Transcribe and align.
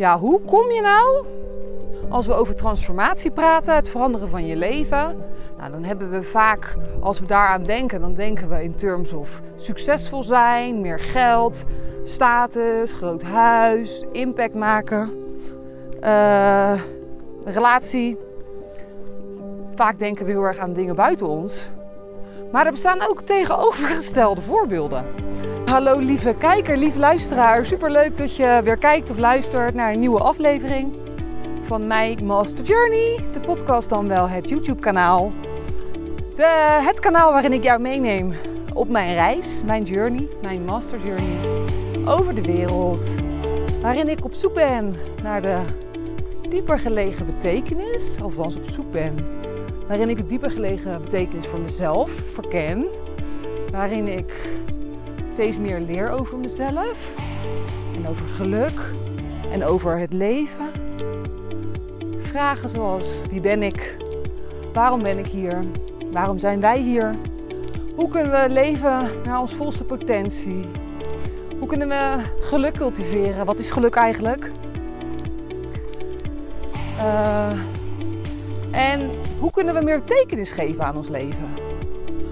Ja, 0.00 0.18
hoe 0.18 0.40
kom 0.40 0.70
je 0.70 0.80
nou 0.80 1.24
als 2.10 2.26
we 2.26 2.34
over 2.34 2.56
transformatie 2.56 3.30
praten, 3.30 3.74
het 3.74 3.88
veranderen 3.88 4.28
van 4.28 4.46
je 4.46 4.56
leven? 4.56 5.16
Nou, 5.58 5.70
dan 5.70 5.84
hebben 5.84 6.10
we 6.10 6.22
vaak, 6.22 6.74
als 7.00 7.20
we 7.20 7.26
daaraan 7.26 7.64
denken, 7.64 8.00
dan 8.00 8.14
denken 8.14 8.48
we 8.48 8.62
in 8.62 8.76
terms 8.76 9.12
of 9.12 9.28
succesvol 9.58 10.22
zijn, 10.22 10.80
meer 10.80 10.98
geld, 10.98 11.62
status, 12.06 12.92
groot 12.92 13.22
huis, 13.22 14.04
impact 14.12 14.54
maken, 14.54 15.10
uh, 16.02 16.80
relatie. 17.44 18.16
Vaak 19.74 19.98
denken 19.98 20.24
we 20.24 20.30
heel 20.30 20.44
erg 20.44 20.58
aan 20.58 20.74
dingen 20.74 20.94
buiten 20.94 21.28
ons. 21.28 21.54
Maar 22.52 22.66
er 22.66 22.72
bestaan 22.72 23.08
ook 23.08 23.22
tegenovergestelde 23.22 24.40
voorbeelden. 24.40 25.04
Hallo 25.70 25.98
lieve 25.98 26.34
kijker, 26.38 26.76
lieve 26.76 26.98
luisteraar. 26.98 27.66
Super 27.66 27.90
leuk 27.90 28.16
dat 28.16 28.36
je 28.36 28.60
weer 28.64 28.76
kijkt 28.76 29.10
of 29.10 29.18
luistert 29.18 29.74
naar 29.74 29.92
een 29.92 29.98
nieuwe 29.98 30.20
aflevering 30.20 30.92
van 31.66 31.86
My 31.86 32.18
Master 32.22 32.64
Journey. 32.64 33.20
De 33.32 33.40
podcast 33.46 33.88
dan 33.88 34.08
wel 34.08 34.28
het 34.28 34.48
YouTube 34.48 34.80
kanaal. 34.80 35.32
De, 36.36 36.78
het 36.82 37.00
kanaal 37.00 37.32
waarin 37.32 37.52
ik 37.52 37.62
jou 37.62 37.80
meeneem 37.80 38.34
op 38.74 38.88
mijn 38.88 39.14
reis, 39.14 39.46
mijn 39.64 39.84
journey, 39.84 40.28
mijn 40.42 40.64
Master 40.64 40.98
Journey 41.04 41.68
over 42.06 42.34
de 42.34 42.42
wereld. 42.42 43.00
Waarin 43.82 44.08
ik 44.08 44.24
op 44.24 44.32
zoek 44.32 44.54
ben 44.54 44.94
naar 45.22 45.42
de 45.42 45.58
dieper 46.48 46.78
gelegen 46.78 47.26
betekenis, 47.26 48.16
of 48.16 48.22
althans 48.22 48.56
op 48.56 48.68
zoek 48.74 48.92
ben. 48.92 49.14
Waarin 49.88 50.08
ik 50.08 50.16
de 50.16 50.26
dieper 50.26 50.50
gelegen 50.50 51.02
betekenis 51.04 51.46
voor 51.46 51.60
mezelf 51.60 52.10
verken. 52.34 52.86
Waarin 53.70 54.06
ik 54.18 54.48
steeds 55.32 55.56
meer 55.56 55.80
leer 55.80 56.10
over 56.10 56.38
mezelf 56.38 56.96
en 57.96 58.08
over 58.08 58.26
geluk 58.26 58.80
en 59.52 59.64
over 59.64 59.98
het 59.98 60.12
leven. 60.12 60.66
Vragen 62.22 62.68
zoals 62.68 63.04
wie 63.30 63.40
ben 63.40 63.62
ik? 63.62 63.96
Waarom 64.72 65.02
ben 65.02 65.18
ik 65.18 65.26
hier? 65.26 65.64
Waarom 66.12 66.38
zijn 66.38 66.60
wij 66.60 66.78
hier? 66.78 67.14
Hoe 67.96 68.08
kunnen 68.08 68.30
we 68.30 68.52
leven 68.52 69.10
naar 69.24 69.40
ons 69.40 69.54
volste 69.54 69.84
potentie? 69.84 70.64
Hoe 71.58 71.68
kunnen 71.68 71.88
we 71.88 72.16
geluk 72.42 72.74
cultiveren? 72.74 73.46
Wat 73.46 73.58
is 73.58 73.70
geluk 73.70 73.94
eigenlijk? 73.94 74.50
Uh, 76.98 77.50
en 78.70 79.10
hoe 79.38 79.50
kunnen 79.50 79.74
we 79.74 79.80
meer 79.80 79.98
betekenis 79.98 80.50
geven 80.50 80.84
aan 80.84 80.96
ons 80.96 81.08
leven? 81.08 81.69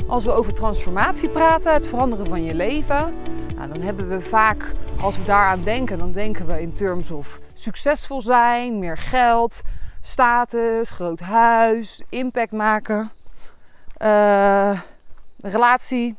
Als 0.08 0.24
we 0.24 0.32
over 0.32 0.54
transformatie 0.54 1.28
praten, 1.28 1.72
het 1.72 1.86
veranderen 1.86 2.26
van 2.26 2.44
je 2.44 2.54
leven, 2.54 3.14
nou, 3.54 3.68
dan 3.68 3.80
hebben 3.80 4.08
we 4.08 4.20
vaak, 4.20 4.72
als 5.00 5.16
we 5.16 5.24
daaraan 5.24 5.62
denken, 5.62 5.98
dan 5.98 6.12
denken 6.12 6.46
we 6.46 6.60
in 6.60 6.74
terms 6.74 7.10
of 7.10 7.38
succesvol 7.54 8.22
zijn, 8.22 8.78
meer 8.78 8.98
geld, 8.98 9.60
status, 10.02 10.90
groot 10.90 11.20
huis, 11.20 12.02
impact 12.10 12.52
maken, 12.52 13.10
uh, 14.02 14.80
relatie. 15.40 16.16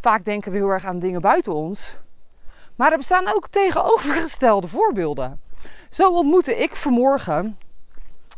Vaak 0.00 0.24
denken 0.24 0.52
we 0.52 0.56
heel 0.58 0.70
erg 0.70 0.84
aan 0.84 0.98
dingen 0.98 1.20
buiten 1.20 1.54
ons. 1.54 1.90
Maar 2.76 2.92
er 2.92 2.98
bestaan 2.98 3.34
ook 3.34 3.48
tegenovergestelde 3.48 4.68
voorbeelden. 4.68 5.38
Zo 5.92 6.10
ontmoette 6.10 6.56
ik 6.56 6.76
vanmorgen, 6.76 7.56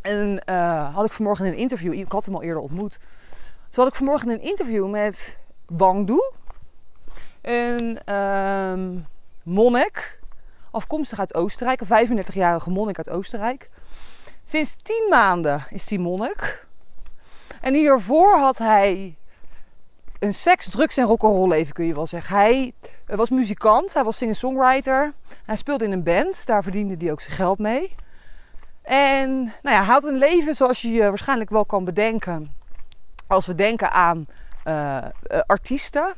en 0.02 0.42
uh, 0.48 0.94
had 0.94 1.04
ik 1.04 1.12
vanmorgen 1.12 1.46
een 1.46 1.56
interview, 1.56 1.92
ik 1.92 2.12
had 2.12 2.24
hem 2.24 2.34
al 2.34 2.42
eerder 2.42 2.62
ontmoet. 2.62 2.96
Zo 3.72 3.80
had 3.80 3.86
ik 3.86 3.94
vanmorgen 3.94 4.28
een 4.28 4.42
interview 4.42 4.90
met 4.90 5.36
Bang 5.68 6.06
Doe, 6.06 6.32
een 7.42 8.14
um, 8.14 9.06
monnik, 9.42 10.18
afkomstig 10.70 11.18
uit 11.18 11.34
Oostenrijk, 11.34 11.80
een 11.80 12.18
35-jarige 12.18 12.70
monnik 12.70 12.96
uit 12.96 13.08
Oostenrijk. 13.10 13.70
Sinds 14.48 14.82
10 14.82 15.06
maanden 15.10 15.64
is 15.70 15.86
die 15.86 15.98
monnik. 15.98 16.66
En 17.60 17.74
hiervoor 17.74 18.38
had 18.38 18.58
hij 18.58 19.14
een 20.18 20.34
seks, 20.34 20.70
drugs 20.70 20.96
en 20.96 21.06
rock'n'roll 21.06 21.48
leven 21.48 21.74
kun 21.74 21.84
je 21.84 21.94
wel 21.94 22.06
zeggen. 22.06 22.36
Hij 22.36 22.72
was 23.06 23.28
muzikant, 23.28 23.94
hij 23.94 24.04
was 24.04 24.16
singer-songwriter. 24.16 25.12
Hij 25.44 25.56
speelde 25.56 25.84
in 25.84 25.92
een 25.92 26.02
band, 26.02 26.46
daar 26.46 26.62
verdiende 26.62 26.96
hij 26.98 27.12
ook 27.12 27.20
zijn 27.20 27.36
geld 27.36 27.58
mee. 27.58 27.94
En 28.82 29.36
nou 29.62 29.76
ja, 29.76 29.84
hij 29.84 29.92
had 29.94 30.04
een 30.04 30.18
leven 30.18 30.54
zoals 30.54 30.82
je 30.82 30.90
je 30.90 31.02
waarschijnlijk 31.02 31.50
wel 31.50 31.64
kan 31.64 31.84
bedenken. 31.84 32.50
Als 33.28 33.46
we 33.46 33.54
denken 33.54 33.92
aan 33.92 34.26
uh, 34.66 35.04
artiesten. 35.46 36.14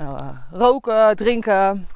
Uh, 0.00 0.28
roken, 0.52 1.16
drinken. 1.16 1.88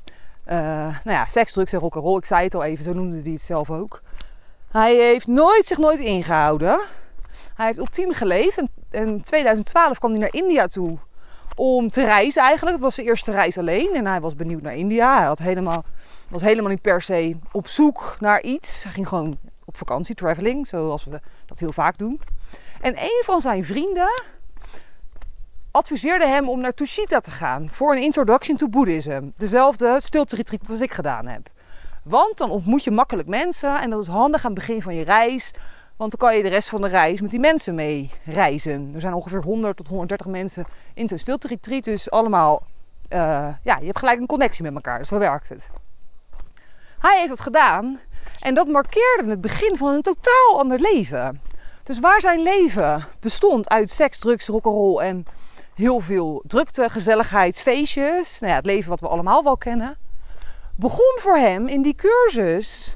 nou 0.44 0.94
ja, 1.04 1.26
seks, 1.26 1.52
drugs 1.52 1.72
en 1.72 1.78
rock'n'roll. 1.78 2.18
Ik 2.18 2.26
zei 2.26 2.44
het 2.44 2.54
al 2.54 2.64
even, 2.64 2.84
zo 2.84 2.92
noemde 2.92 3.22
hij 3.22 3.32
het 3.32 3.42
zelf 3.42 3.70
ook. 3.70 4.00
Hij 4.70 4.94
heeft 4.94 5.26
nooit, 5.26 5.66
zich 5.66 5.78
nooit 5.78 5.98
ingehouden. 5.98 6.80
Hij 7.56 7.66
heeft 7.66 7.78
ultiem 7.78 8.12
geleefd. 8.12 8.58
En 8.58 8.68
in 8.90 9.22
2012 9.22 9.98
kwam 9.98 10.10
hij 10.10 10.20
naar 10.20 10.34
India 10.34 10.66
toe 10.66 10.98
om 11.54 11.90
te 11.90 12.04
reizen 12.04 12.42
eigenlijk. 12.42 12.76
Het 12.76 12.84
was 12.84 12.94
zijn 12.94 13.06
eerste 13.06 13.30
reis 13.30 13.58
alleen 13.58 13.90
en 13.94 14.06
hij 14.06 14.20
was 14.20 14.34
benieuwd 14.34 14.62
naar 14.62 14.76
India. 14.76 15.16
Hij 15.16 15.26
had 15.26 15.38
helemaal, 15.38 15.84
was 16.28 16.42
helemaal 16.42 16.70
niet 16.70 16.82
per 16.82 17.02
se 17.02 17.36
op 17.52 17.68
zoek 17.68 18.16
naar 18.20 18.42
iets. 18.42 18.82
Hij 18.82 18.92
ging 18.92 19.08
gewoon 19.08 19.36
op 19.64 19.76
vakantie, 19.76 20.14
traveling, 20.14 20.66
zoals 20.66 21.04
we 21.04 21.20
dat 21.46 21.58
heel 21.58 21.72
vaak 21.72 21.98
doen. 21.98 22.20
En 22.80 22.96
een 22.96 23.22
van 23.24 23.40
zijn 23.40 23.64
vrienden 23.64 24.22
adviseerde 25.70 26.26
hem 26.26 26.48
om 26.48 26.60
naar 26.60 26.74
Tushita 26.74 27.20
te 27.20 27.30
gaan 27.30 27.68
voor 27.72 27.92
een 27.92 28.02
introduction 28.02 28.56
to 28.56 28.68
Boeddhism. 28.68 29.22
Dezelfde 29.36 30.00
stilte 30.02 30.44
als 30.68 30.80
ik 30.80 30.92
gedaan 30.92 31.26
heb. 31.26 31.40
Want 32.04 32.38
dan 32.38 32.50
ontmoet 32.50 32.84
je 32.84 32.90
makkelijk 32.90 33.28
mensen 33.28 33.80
en 33.80 33.90
dat 33.90 34.00
is 34.00 34.06
handig 34.06 34.44
aan 34.44 34.50
het 34.50 34.60
begin 34.60 34.82
van 34.82 34.94
je 34.94 35.04
reis. 35.04 35.54
Want 35.96 36.10
dan 36.10 36.20
kan 36.20 36.36
je 36.36 36.42
de 36.42 36.48
rest 36.48 36.68
van 36.68 36.80
de 36.80 36.88
reis 36.88 37.20
met 37.20 37.30
die 37.30 37.40
mensen 37.40 37.74
mee 37.74 38.10
reizen. 38.24 38.90
Er 38.94 39.00
zijn 39.00 39.14
ongeveer 39.14 39.42
100 39.42 39.76
tot 39.76 39.86
130 39.86 40.26
mensen 40.26 40.64
in 40.94 41.08
zo'n 41.08 41.18
stilte. 41.18 41.58
Dus 41.82 42.10
allemaal, 42.10 42.62
uh, 43.12 43.18
ja, 43.64 43.76
je 43.78 43.86
hebt 43.86 43.98
gelijk 43.98 44.20
een 44.20 44.26
connectie 44.26 44.62
met 44.62 44.74
elkaar. 44.74 45.06
Zo 45.06 45.18
werkt 45.18 45.48
het. 45.48 45.62
Hij 47.00 47.16
heeft 47.16 47.28
dat 47.28 47.40
gedaan 47.40 47.98
en 48.40 48.54
dat 48.54 48.66
markeerde 48.66 49.30
het 49.30 49.40
begin 49.40 49.76
van 49.76 49.94
een 49.94 50.02
totaal 50.02 50.58
ander 50.58 50.80
leven. 50.80 51.49
Dus 51.90 52.00
waar 52.00 52.20
zijn 52.20 52.42
leven 52.42 53.06
bestond 53.20 53.68
uit 53.68 53.90
seks, 53.90 54.18
drugs, 54.18 54.46
rock'n'roll 54.46 55.00
en 55.00 55.24
heel 55.74 56.00
veel 56.00 56.42
drukte, 56.46 56.88
gezelligheid, 56.90 57.60
feestjes. 57.60 58.40
Nou 58.40 58.52
ja, 58.52 58.58
het 58.58 58.64
leven 58.64 58.90
wat 58.90 59.00
we 59.00 59.08
allemaal 59.08 59.44
wel 59.44 59.56
kennen. 59.56 59.96
Begon 60.76 61.18
voor 61.20 61.36
hem 61.36 61.68
in 61.68 61.82
die 61.82 61.94
cursus 61.94 62.94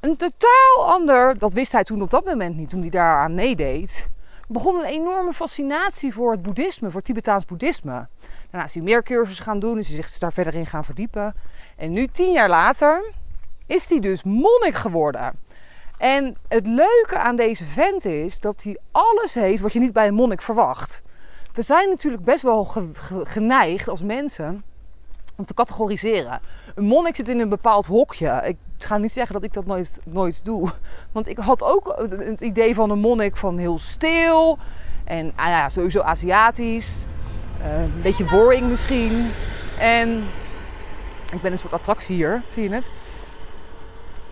een 0.00 0.16
totaal 0.16 0.92
ander, 0.92 1.38
dat 1.38 1.52
wist 1.52 1.72
hij 1.72 1.84
toen 1.84 2.02
op 2.02 2.10
dat 2.10 2.24
moment 2.24 2.56
niet, 2.56 2.70
toen 2.70 2.80
hij 2.80 2.90
daaraan 2.90 3.34
meedeed, 3.34 4.04
begon 4.48 4.78
een 4.78 4.84
enorme 4.84 5.32
fascinatie 5.32 6.12
voor 6.12 6.32
het 6.32 6.42
boeddhisme, 6.42 6.90
voor 6.90 7.02
Tibetaans 7.02 7.44
boeddhisme. 7.44 8.06
Daarna 8.50 8.66
is 8.66 8.74
hij 8.74 8.82
meer 8.82 9.02
cursussen 9.02 9.44
gaan 9.44 9.60
doen, 9.60 9.78
is 9.78 9.86
hij 9.86 9.96
zich 9.96 10.18
daar 10.18 10.32
verder 10.32 10.54
in 10.54 10.66
gaan 10.66 10.84
verdiepen. 10.84 11.34
En 11.76 11.92
nu, 11.92 12.06
tien 12.06 12.32
jaar 12.32 12.48
later, 12.48 13.04
is 13.66 13.88
hij 13.88 14.00
dus 14.00 14.22
monnik 14.22 14.74
geworden. 14.74 15.43
En 15.98 16.36
het 16.48 16.66
leuke 16.66 17.18
aan 17.18 17.36
deze 17.36 17.64
vent 17.64 18.04
is 18.04 18.40
dat 18.40 18.62
hij 18.62 18.78
alles 18.92 19.34
heeft 19.34 19.62
wat 19.62 19.72
je 19.72 19.80
niet 19.80 19.92
bij 19.92 20.06
een 20.06 20.14
monnik 20.14 20.42
verwacht. 20.42 21.02
We 21.54 21.62
zijn 21.62 21.88
natuurlijk 21.88 22.24
best 22.24 22.42
wel 22.42 22.64
geneigd 23.24 23.88
als 23.88 24.00
mensen 24.00 24.62
om 25.36 25.44
te 25.44 25.54
categoriseren. 25.54 26.40
Een 26.74 26.84
monnik 26.84 27.16
zit 27.16 27.28
in 27.28 27.40
een 27.40 27.48
bepaald 27.48 27.86
hokje. 27.86 28.40
Ik 28.44 28.56
ga 28.78 28.98
niet 28.98 29.12
zeggen 29.12 29.34
dat 29.34 29.42
ik 29.42 29.52
dat 29.52 29.66
nooit, 29.66 29.90
nooit 30.04 30.44
doe. 30.44 30.70
Want 31.12 31.28
ik 31.28 31.36
had 31.36 31.62
ook 31.62 31.94
het 32.18 32.40
idee 32.40 32.74
van 32.74 32.90
een 32.90 32.98
monnik 32.98 33.36
van 33.36 33.58
heel 33.58 33.78
stil. 33.78 34.58
En 35.04 35.32
ah 35.36 35.46
ja, 35.46 35.68
sowieso 35.68 36.00
Aziatisch. 36.00 36.90
Uh, 37.60 37.82
een 37.82 38.02
beetje 38.02 38.24
boring 38.24 38.68
misschien. 38.68 39.30
En 39.78 40.24
ik 41.32 41.40
ben 41.40 41.52
een 41.52 41.58
soort 41.58 41.72
attractie 41.72 42.14
hier, 42.14 42.42
zie 42.54 42.62
je 42.62 42.74
het? 42.74 42.84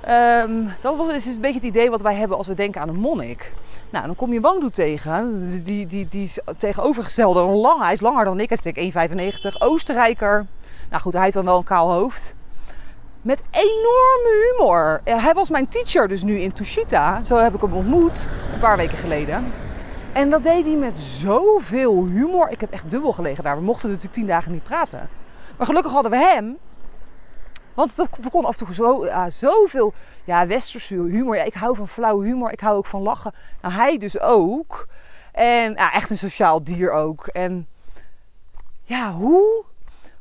Um, 0.08 0.72
dat 0.80 0.96
was 0.96 1.08
dus 1.08 1.24
een 1.24 1.40
beetje 1.40 1.58
het 1.58 1.68
idee 1.68 1.90
wat 1.90 2.00
wij 2.00 2.14
hebben 2.14 2.36
als 2.36 2.46
we 2.46 2.54
denken 2.54 2.80
aan 2.80 2.88
een 2.88 3.00
monnik. 3.00 3.50
Nou, 3.90 4.06
dan 4.06 4.16
kom 4.16 4.32
je 4.32 4.40
Wangdoe 4.40 4.70
tegen. 4.70 5.40
Die, 5.64 5.86
die, 5.86 6.08
die 6.10 6.24
is 6.24 6.38
tegenovergestelde 6.58 7.40
lang. 7.40 7.80
Hij 7.82 7.92
is 7.92 8.00
langer 8.00 8.24
dan 8.24 8.40
ik. 8.40 8.48
Hij 8.48 8.58
is 8.62 8.74
denk 8.74 8.94
ik 8.94 9.52
1,95. 9.52 9.58
Oostenrijker. 9.58 10.46
Nou 10.90 11.02
goed, 11.02 11.12
hij 11.12 11.22
heeft 11.22 11.34
dan 11.34 11.44
wel 11.44 11.56
een 11.56 11.64
kaal 11.64 11.92
hoofd. 11.92 12.32
Met 13.22 13.40
enorme 13.50 14.54
humor. 14.56 15.00
Hij 15.04 15.34
was 15.34 15.48
mijn 15.48 15.68
teacher 15.68 16.08
dus 16.08 16.22
nu 16.22 16.38
in 16.38 16.52
Tushita. 16.52 17.24
Zo 17.24 17.36
heb 17.36 17.54
ik 17.54 17.60
hem 17.60 17.72
ontmoet. 17.72 18.16
Een 18.52 18.60
paar 18.60 18.76
weken 18.76 18.98
geleden. 18.98 19.52
En 20.12 20.30
dat 20.30 20.42
deed 20.42 20.64
hij 20.64 20.74
met 20.74 20.94
zoveel 20.96 22.04
humor. 22.06 22.50
Ik 22.50 22.60
heb 22.60 22.70
echt 22.70 22.90
dubbel 22.90 23.12
gelegen 23.12 23.44
daar. 23.44 23.56
We 23.56 23.62
mochten 23.62 23.88
natuurlijk 23.88 24.14
tien 24.14 24.26
dagen 24.26 24.52
niet 24.52 24.64
praten. 24.64 25.08
Maar 25.56 25.66
gelukkig 25.66 25.92
hadden 25.92 26.10
we 26.10 26.16
hem. 26.16 26.56
Want 27.74 27.94
we 27.94 28.30
konden 28.30 28.50
af 28.50 28.58
en 28.58 28.66
toe 28.66 28.74
zo, 28.74 29.06
ja, 29.06 29.30
zoveel 29.30 29.92
ja, 30.24 30.46
westerse 30.46 30.94
humor. 30.94 31.36
Ja, 31.36 31.42
ik 31.42 31.54
hou 31.54 31.76
van 31.76 31.88
flauwe 31.88 32.24
humor. 32.24 32.52
Ik 32.52 32.60
hou 32.60 32.76
ook 32.76 32.86
van 32.86 33.02
lachen. 33.02 33.32
Nou, 33.62 33.74
hij 33.74 33.98
dus 33.98 34.20
ook. 34.20 34.86
En 35.32 35.72
ja, 35.72 35.92
echt 35.92 36.10
een 36.10 36.18
sociaal 36.18 36.64
dier 36.64 36.92
ook. 36.92 37.26
En 37.26 37.66
ja, 38.86 39.12
hoe, 39.12 39.64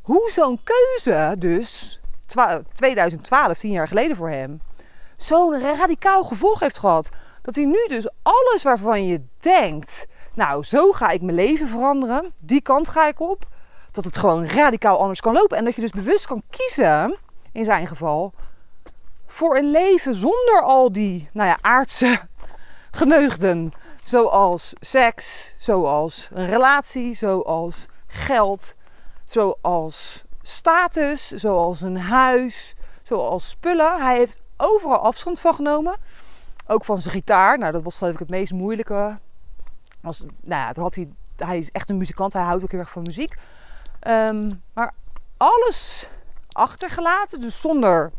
hoe 0.03 0.31
zo'n 0.33 0.59
keuze 0.63 1.36
dus 1.38 2.00
2012, 2.75 3.57
tien 3.57 3.71
jaar 3.71 3.88
geleden 3.88 4.15
voor 4.15 4.30
hem, 4.30 4.59
zo'n 5.18 5.62
radicaal 5.62 6.24
gevolg 6.24 6.59
heeft 6.59 6.77
gehad. 6.77 7.09
Dat 7.44 7.56
hij 7.56 7.65
nu 7.65 7.86
dus 7.88 8.09
alles 8.24 8.63
waarvan 8.63 9.06
je 9.06 9.27
denkt, 9.42 9.92
nou 10.36 10.63
zo 10.63 10.92
ga 10.92 11.09
ik 11.09 11.21
mijn 11.21 11.36
leven 11.36 11.68
veranderen, 11.68 12.31
die 12.39 12.62
kant 12.62 12.89
ga 12.89 13.07
ik 13.07 13.19
op, 13.19 13.39
dat 13.94 14.04
het 14.04 14.18
gewoon 14.18 14.47
radicaal 14.47 15.00
anders 15.00 15.21
kan 15.21 15.33
lopen. 15.33 15.57
En 15.57 15.63
dat 15.63 15.75
je 15.75 15.81
dus 15.81 15.92
bewust 15.92 16.25
kan 16.25 16.42
kiezen, 16.50 17.18
in 17.53 17.65
zijn 17.65 17.88
geval, 17.88 18.31
voor 19.27 19.57
een 19.57 19.71
leven 19.71 20.15
zonder 20.15 20.62
al 20.63 20.92
die 20.92 21.30
nou 21.33 21.48
ja, 21.48 21.57
aardse 21.62 22.19
geneugden. 23.00 23.74
Zoals 24.03 24.74
seks, 24.80 25.53
zoals 25.59 26.27
een 26.31 26.45
relatie, 26.45 27.15
zoals 27.15 27.75
geld, 28.07 28.62
zoals 29.30 30.21
status, 30.44 31.31
zoals 31.31 31.81
een 31.81 31.98
huis, 31.98 32.74
zoals 33.06 33.50
spullen. 33.50 34.01
Hij 34.01 34.18
heeft 34.18 34.54
overal 34.57 34.97
afstand 34.97 35.39
van 35.39 35.56
genomen. 35.56 35.95
Ook 36.68 36.86
van 36.86 37.01
zijn 37.01 37.13
gitaar. 37.13 37.57
Nou, 37.57 37.71
dat 37.71 37.83
was 37.83 37.95
geloof 37.95 38.13
ik 38.13 38.19
het 38.19 38.30
meest 38.30 38.51
moeilijke. 38.51 39.18
Was, 40.01 40.19
nou 40.19 40.30
ja, 40.62 40.81
had 40.81 40.95
hij, 40.95 41.07
hij 41.38 41.59
is 41.59 41.71
echt 41.71 41.89
een 41.89 41.97
muzikant. 41.97 42.33
Hij 42.33 42.44
houdt 42.44 42.63
ook 42.63 42.71
heel 42.71 42.80
erg 42.80 42.92
van 42.92 43.04
muziek. 43.04 43.36
Um, 44.07 44.62
maar 44.74 44.94
alles 45.38 46.06
achtergelaten. 46.51 47.42
Dus 47.42 47.59
zonder 47.59 48.12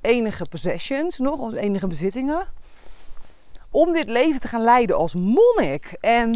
enige 0.00 0.46
possessions 0.50 1.18
nog, 1.18 1.54
enige 1.54 1.86
bezittingen. 1.86 2.42
Om 3.70 3.92
dit 3.92 4.08
leven 4.08 4.40
te 4.40 4.48
gaan 4.48 4.64
leiden 4.64 4.96
als 4.96 5.12
monnik. 5.12 5.96
En 6.00 6.30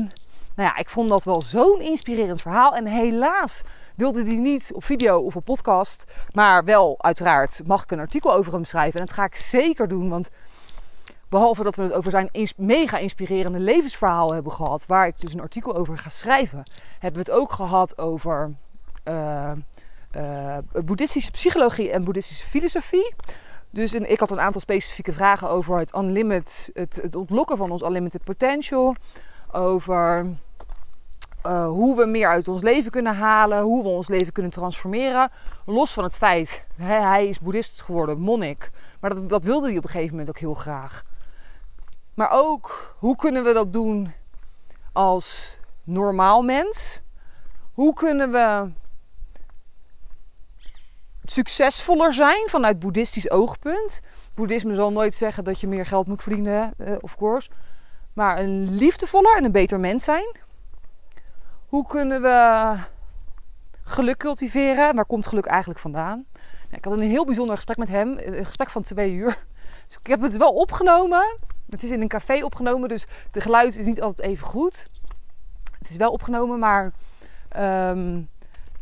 nou 0.57 0.69
ja, 0.69 0.77
ik 0.77 0.89
vond 0.89 1.09
dat 1.09 1.25
wel 1.25 1.43
zo'n 1.43 1.81
inspirerend 1.81 2.43
verhaal. 2.43 2.75
En 2.75 2.87
helaas 2.87 3.63
wilde 3.97 4.23
hij 4.23 4.35
niet 4.35 4.65
op 4.73 4.85
video 4.85 5.19
of 5.19 5.37
op 5.37 5.45
podcast. 5.45 6.05
Maar 6.33 6.65
wel, 6.65 6.95
uiteraard, 6.99 7.61
mag 7.67 7.83
ik 7.83 7.91
een 7.91 7.99
artikel 7.99 8.35
over 8.35 8.53
hem 8.53 8.65
schrijven. 8.65 9.01
En 9.01 9.07
dat 9.07 9.15
ga 9.15 9.25
ik 9.25 9.37
zeker 9.37 9.89
doen, 9.89 10.09
want 10.09 10.29
behalve 11.31 11.63
dat 11.63 11.75
we 11.75 11.83
het 11.83 11.93
over 11.93 12.11
zijn 12.11 12.31
mega 12.57 12.99
inspirerende 12.99 13.59
levensverhaal 13.59 14.33
hebben 14.33 14.53
gehad, 14.53 14.87
waar 14.87 15.07
ik 15.07 15.15
dus 15.21 15.33
een 15.33 15.41
artikel 15.41 15.77
over 15.77 15.99
ga 15.99 16.11
schrijven, 16.11 16.65
hebben 16.99 17.25
we 17.25 17.31
het 17.31 17.41
ook 17.41 17.53
gehad 17.53 17.99
over 17.99 18.51
uh, 19.09 19.53
uh, 20.17 20.57
boeddhistische 20.85 21.31
psychologie 21.31 21.91
en 21.91 22.05
boeddhistische 22.05 22.47
filosofie. 22.47 23.15
Dus 23.71 23.93
ik 23.93 24.21
had 24.21 24.31
een 24.31 24.41
aantal 24.41 24.61
specifieke 24.61 25.13
vragen 25.13 25.49
over 25.49 25.79
het, 25.79 25.95
unlimited, 25.95 26.69
het, 26.73 26.99
het 27.03 27.15
ontlokken 27.17 27.57
van 27.57 27.71
ons 27.71 27.83
unlimited 27.83 28.25
potential. 28.25 28.95
Over 29.53 30.27
uh, 31.47 31.69
hoe 31.69 31.97
we 31.97 32.07
meer 32.07 32.29
uit 32.29 32.49
ons 32.49 32.63
leven 32.63 32.91
kunnen 32.91 33.17
halen, 33.17 33.63
hoe 33.63 33.83
we 33.83 33.89
ons 33.89 34.09
leven 34.09 34.33
kunnen 34.33 34.53
transformeren. 34.53 35.29
Los 35.67 35.91
van 35.91 36.05
het 36.05 36.17
feit, 36.17 36.67
hè, 36.77 37.01
hij 37.01 37.29
is 37.29 37.39
boeddhist 37.39 37.81
geworden, 37.81 38.19
monnik. 38.19 38.71
Maar 39.01 39.15
dat, 39.15 39.29
dat 39.29 39.43
wilde 39.43 39.67
hij 39.67 39.77
op 39.77 39.85
een 39.85 39.91
gegeven 39.91 40.17
moment 40.17 40.29
ook 40.29 40.39
heel 40.39 40.55
graag. 40.55 41.03
Maar 42.15 42.31
ook, 42.31 42.95
hoe 42.99 43.17
kunnen 43.17 43.45
we 43.45 43.53
dat 43.53 43.73
doen 43.73 44.13
als 44.93 45.39
normaal 45.85 46.43
mens? 46.43 46.99
Hoe 47.75 47.95
kunnen 47.95 48.33
we 48.33 48.71
succesvoller 51.37 52.15
zijn 52.15 52.49
vanuit 52.49 52.79
boeddhistisch 52.79 53.31
oogpunt? 53.31 54.01
Boeddhisme 54.35 54.75
zal 54.75 54.93
nooit 54.93 55.15
zeggen 55.15 55.45
dat 55.45 55.61
je 55.61 55.67
meer 55.67 55.87
geld 55.87 56.07
moet 56.07 56.23
verdienen, 56.23 56.73
uh, 56.81 56.97
of 57.01 57.17
course. 57.17 57.51
Maar 58.15 58.39
een 58.39 58.77
liefdevoller 58.77 59.37
en 59.37 59.45
een 59.45 59.53
beter 59.53 59.81
mens 59.81 60.05
zijn. 60.05 60.37
Hoe 61.69 61.87
kunnen 61.87 62.23
we 62.23 62.75
geluk 63.85 64.17
cultiveren? 64.17 64.95
Waar 64.95 65.05
komt 65.05 65.27
geluk 65.27 65.47
eigenlijk 65.47 65.81
vandaan? 65.81 66.25
Ik 66.71 66.85
had 66.85 66.93
een 66.93 67.11
heel 67.11 67.25
bijzonder 67.25 67.57
gesprek 67.57 67.77
met 67.77 67.89
hem. 67.89 68.19
Een 68.19 68.47
gesprek 68.47 68.71
van 68.71 68.83
twee 68.83 69.13
uur. 69.13 69.37
Dus 69.89 69.99
ik 70.01 70.07
heb 70.07 70.21
het 70.21 70.37
wel 70.37 70.53
opgenomen. 70.53 71.25
Het 71.71 71.83
is 71.83 71.91
in 71.91 72.01
een 72.01 72.09
café 72.09 72.45
opgenomen, 72.45 72.89
dus 72.89 73.07
de 73.33 73.41
geluid 73.41 73.77
is 73.77 73.87
niet 73.87 74.03
altijd 74.03 74.29
even 74.29 74.47
goed. 74.47 74.75
Het 75.79 75.91
is 75.91 75.97
wel 75.97 76.11
opgenomen, 76.11 76.59
maar 76.59 76.93
um, 77.91 78.29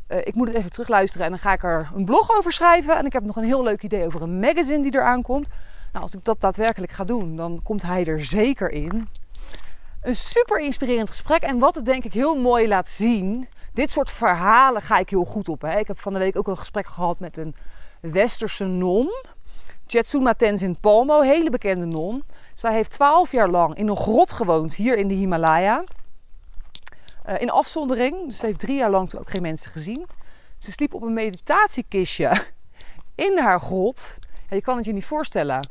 uh, 0.09 0.19
ik 0.19 0.35
moet 0.35 0.47
het 0.47 0.57
even 0.57 0.71
terugluisteren 0.71 1.27
en 1.27 1.33
dan 1.33 1.41
ga 1.41 1.53
ik 1.53 1.63
er 1.63 1.89
een 1.95 2.05
blog 2.05 2.37
over 2.37 2.53
schrijven. 2.53 2.97
En 2.97 3.07
ik 3.07 3.13
heb 3.13 3.23
nog 3.23 3.37
een 3.37 3.45
heel 3.45 3.63
leuk 3.63 3.83
idee 3.83 4.07
over 4.07 4.23
een 4.23 4.41
magazine 4.41 4.83
die 4.83 4.95
eraan 4.95 5.23
komt. 5.23 5.49
Nou, 5.93 6.05
als 6.05 6.15
ik 6.15 6.25
dat 6.25 6.41
daadwerkelijk 6.41 6.93
ga 6.93 7.05
doen, 7.05 7.37
dan 7.37 7.61
komt 7.63 7.83
hij 7.83 8.05
er 8.05 8.25
zeker 8.25 8.71
in. 8.71 9.09
Een 10.03 10.17
super 10.17 10.61
inspirerend 10.61 11.11
gesprek 11.11 11.43
en 11.43 11.59
wat 11.59 11.75
het 11.75 11.85
denk 11.85 12.05
ik 12.05 12.13
heel 12.13 12.35
mooi 12.37 12.69
laat 12.69 12.89
zien. 12.89 13.47
Dit 13.75 13.91
soort 13.91 14.11
verhalen 14.11 14.83
ga 14.83 14.99
ik 14.99 15.11
heel 15.11 15.25
goed 15.25 15.49
op. 15.49 15.61
Hè. 15.61 15.79
Ik 15.79 15.87
heb 15.87 16.01
van 16.01 16.13
de 16.13 16.19
week 16.19 16.37
ook 16.37 16.47
een 16.47 16.59
gesprek 16.59 16.87
gehad 16.87 17.21
met 17.21 17.37
een 17.37 17.55
westerse 18.01 18.65
non. 18.65 19.09
Jetsuma 19.87 20.33
Tenzin 20.33 20.77
Palmo, 20.81 21.21
hele 21.21 21.51
bekende 21.51 21.85
non. 21.85 22.23
Zij 22.57 22.73
heeft 22.73 22.91
twaalf 22.91 23.33
jaar 23.33 23.49
lang 23.49 23.77
in 23.77 23.89
een 23.89 23.97
grot 23.97 24.33
gewoond 24.33 24.75
hier 24.75 24.97
in 24.97 25.09
de 25.09 25.15
Himalaya. 25.15 25.85
Uh, 27.29 27.41
in 27.41 27.51
afzondering, 27.51 28.27
dus 28.27 28.37
ze 28.37 28.47
heeft 28.47 28.61
drie 28.61 28.77
jaar 28.77 28.91
lang 28.91 29.15
ook 29.15 29.31
geen 29.31 29.43
mensen 29.43 29.71
gezien. 29.71 30.07
Ze 30.61 30.73
sliep 30.73 30.95
op 30.95 31.03
een 31.03 31.15
meditatiekistje 31.15 32.45
in 33.27 33.39
haar 33.39 33.61
grot. 33.61 34.07
Je 34.51 34.63
kan 34.63 34.77
het 34.77 34.85
je 34.85 34.93
niet 34.93 35.05
voorstellen. 35.05 35.69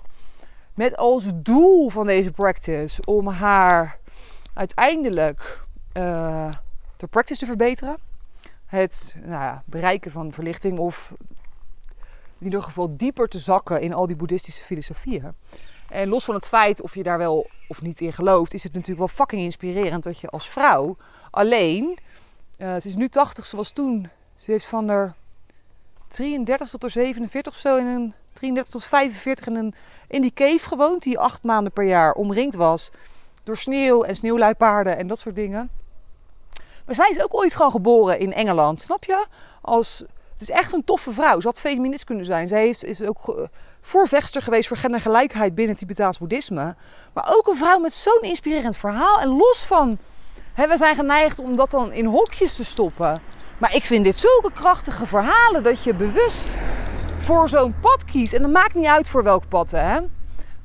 Met 0.76 0.98
als 0.98 1.24
doel 1.34 1.90
van 1.90 2.06
deze 2.06 2.32
practice 2.32 3.02
om 3.06 3.28
haar 3.28 3.98
uiteindelijk 4.54 5.60
uh, 5.98 6.54
de 6.98 7.08
practice 7.08 7.40
te 7.40 7.46
verbeteren. 7.46 7.96
Het 8.68 9.16
nou 9.16 9.44
ja, 9.44 9.62
bereiken 9.66 10.12
van 10.12 10.32
verlichting 10.34 10.78
of 10.80 11.12
in 12.40 12.46
ieder 12.46 12.64
geval 12.64 12.98
dieper 12.98 13.28
te 13.28 13.40
zakken 13.40 13.82
in 13.82 13.94
al 13.94 14.08
die 14.08 14.16
boeddhistische 14.16 14.64
filosofieën. 14.64 15.32
En 15.94 16.10
los 16.10 16.24
van 16.24 16.36
het 16.36 16.48
feit 16.48 16.82
of 16.82 16.96
je 16.96 17.04
daar 17.04 17.18
wel 17.18 17.48
of 17.68 17.82
niet 17.82 18.02
in 18.02 18.14
gelooft, 18.14 18.54
is 18.54 18.64
het 18.64 18.74
natuurlijk 18.74 19.00
wel 19.00 19.08
fucking 19.08 19.42
inspirerend 19.42 20.04
dat 20.04 20.20
je 20.20 20.30
als 20.30 20.50
vrouw 20.50 20.96
alleen, 21.32 21.98
ze 22.58 22.82
is 22.84 22.96
nu 22.96 23.10
80, 23.10 23.46
ze 23.46 23.56
was 23.56 23.72
toen, 23.72 24.10
ze 24.44 24.52
heeft 24.52 24.66
van 24.66 24.90
er 24.90 25.14
33 26.12 26.70
tot 26.70 26.84
er 26.84 26.92
47 26.92 27.54
of 27.54 27.60
zo, 27.60 27.78
in 27.78 27.86
een 27.86 28.14
33 28.34 28.74
tot 28.74 28.84
45 28.84 29.48
in, 29.48 29.56
een, 29.56 29.74
in 30.08 30.22
die 30.22 30.34
cave 30.34 30.68
gewoond, 30.68 31.04
die 31.04 31.20
acht 31.20 31.44
maanden 31.44 31.74
per 31.74 31.84
jaar 31.84 32.14
omringd 32.14 32.56
was 32.56 32.92
door 33.46 33.58
sneeuw 33.58 34.04
en 34.04 34.16
sneeuwluipaarden 34.16 34.98
en 34.98 35.08
dat 35.08 35.20
soort 35.20 35.36
dingen. 35.36 35.70
Maar 36.86 36.96
zij 36.96 37.10
is 37.10 37.24
ook 37.24 37.34
ooit 37.34 37.56
gewoon 37.56 37.72
geboren 37.72 38.20
in 38.20 38.34
Engeland, 38.34 38.82
snap 38.82 39.04
je? 39.04 39.26
Als, 39.62 39.98
het 40.32 40.42
is 40.42 40.50
echt 40.50 40.74
een 40.74 40.86
toffe 40.86 41.12
vrouw. 41.12 41.40
Ze 41.40 41.48
had 41.48 41.60
feminist 41.60 42.04
kunnen 42.04 42.26
zijn. 42.26 42.48
Zij 42.48 42.70
is, 42.70 42.84
is 42.84 43.02
ook 43.02 43.48
voorvechter 43.94 44.42
geweest 44.42 44.68
voor 44.68 44.78
gendergelijkheid 44.78 45.56
binnen 45.56 45.76
Tibetaans 45.76 46.18
boeddhisme. 46.18 46.74
Maar 47.14 47.34
ook 47.36 47.48
een 47.48 47.58
vrouw 47.58 47.80
met 47.80 47.94
zo'n 47.94 48.22
inspirerend 48.22 48.78
verhaal. 48.78 49.20
En 49.20 49.28
los 49.28 49.64
van, 49.68 49.98
hè, 50.54 50.68
we 50.68 50.78
zijn 50.78 50.96
geneigd 50.96 51.40
om 51.40 51.56
dat 51.56 51.72
dan 51.72 51.92
in 51.92 52.06
hokjes 52.06 52.56
te 52.56 52.64
stoppen. 52.64 53.22
Maar 53.60 53.76
ik 53.76 53.84
vind 53.84 54.04
dit 54.04 54.18
zulke 54.18 54.52
krachtige 54.54 55.06
verhalen 55.06 55.64
dat 55.64 55.84
je 55.84 55.94
bewust 55.94 56.44
voor 57.22 57.50
zo'n 57.50 57.76
pad 57.82 58.06
kiest. 58.06 58.34
En 58.34 58.42
dat 58.42 58.52
maakt 58.52 58.74
niet 58.74 58.86
uit 58.86 59.08
voor 59.08 59.24
welk 59.24 59.48
pad, 59.50 59.72
hè. 59.72 60.00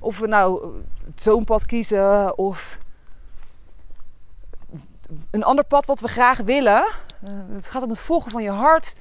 Of 0.00 0.18
we 0.18 0.26
nou 0.26 0.72
zo'n 1.20 1.44
pad 1.44 1.66
kiezen 1.66 2.38
of 2.38 2.76
een 5.30 5.44
ander 5.44 5.64
pad 5.64 5.86
wat 5.86 6.00
we 6.00 6.08
graag 6.08 6.38
willen. 6.38 6.84
Uh, 7.24 7.30
het 7.56 7.66
gaat 7.66 7.82
om 7.82 7.90
het 7.90 8.00
volgen 8.00 8.30
van 8.30 8.42
je 8.42 8.50
hart 8.50 8.94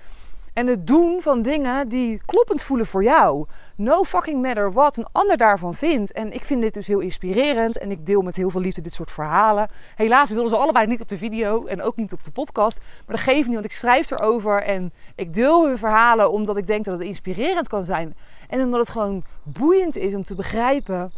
en 0.53 0.67
het 0.67 0.87
doen 0.87 1.19
van 1.21 1.41
dingen 1.41 1.89
die 1.89 2.21
kloppend 2.25 2.63
voelen 2.63 2.87
voor 2.87 3.03
jou. 3.03 3.45
No 3.77 4.03
fucking 4.03 4.41
matter 4.41 4.73
wat 4.73 4.97
een 4.97 5.07
ander 5.11 5.37
daarvan 5.37 5.75
vindt. 5.75 6.11
En 6.11 6.33
ik 6.33 6.43
vind 6.43 6.61
dit 6.61 6.73
dus 6.73 6.87
heel 6.87 6.99
inspirerend 6.99 7.77
en 7.77 7.91
ik 7.91 8.05
deel 8.05 8.21
met 8.21 8.35
heel 8.35 8.49
veel 8.49 8.61
liefde 8.61 8.81
dit 8.81 8.93
soort 8.93 9.11
verhalen. 9.11 9.67
Helaas 9.95 10.29
wilden 10.29 10.51
ze 10.51 10.57
allebei 10.57 10.87
niet 10.87 11.01
op 11.01 11.09
de 11.09 11.17
video 11.17 11.65
en 11.65 11.81
ook 11.81 11.95
niet 11.95 12.13
op 12.13 12.23
de 12.23 12.31
podcast. 12.31 12.79
Maar 13.05 13.15
dat 13.15 13.25
geeft 13.25 13.45
niet, 13.45 13.53
want 13.53 13.65
ik 13.65 13.73
schrijf 13.73 14.11
erover 14.11 14.63
en 14.63 14.91
ik 15.15 15.33
deel 15.33 15.67
hun 15.67 15.77
verhalen 15.77 16.31
omdat 16.31 16.57
ik 16.57 16.67
denk 16.67 16.85
dat 16.85 16.99
het 16.99 17.07
inspirerend 17.07 17.67
kan 17.67 17.83
zijn. 17.83 18.13
En 18.49 18.61
omdat 18.61 18.79
het 18.79 18.89
gewoon 18.89 19.23
boeiend 19.43 19.95
is 19.95 20.13
om 20.13 20.23
te 20.23 20.35
begrijpen 20.35 21.11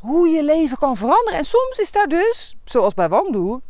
hoe 0.00 0.28
je 0.28 0.42
leven 0.42 0.78
kan 0.78 0.96
veranderen. 0.96 1.38
En 1.38 1.44
soms 1.44 1.78
is 1.78 1.92
daar 1.92 2.08
dus, 2.08 2.56
zoals 2.64 2.94
bij 2.94 3.08
Wangdoe, 3.08 3.60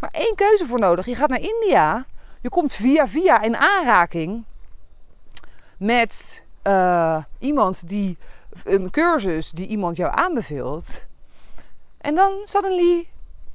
maar 0.00 0.10
één 0.12 0.34
keuze 0.34 0.66
voor 0.66 0.78
nodig. 0.78 1.06
Je 1.06 1.14
gaat 1.14 1.28
naar 1.28 1.40
India, 1.40 2.04
je 2.40 2.48
komt 2.48 2.72
via 2.72 3.08
via 3.08 3.42
in 3.42 3.56
aanraking 3.56 4.44
met 5.78 6.31
uh, 6.66 7.24
iemand 7.38 7.88
die 7.88 8.16
een 8.64 8.90
cursus 8.90 9.50
die 9.50 9.66
iemand 9.66 9.96
jou 9.96 10.12
aanbeveelt. 10.14 10.84
En 12.00 12.14
dan 12.14 12.32
suddenly 12.44 13.06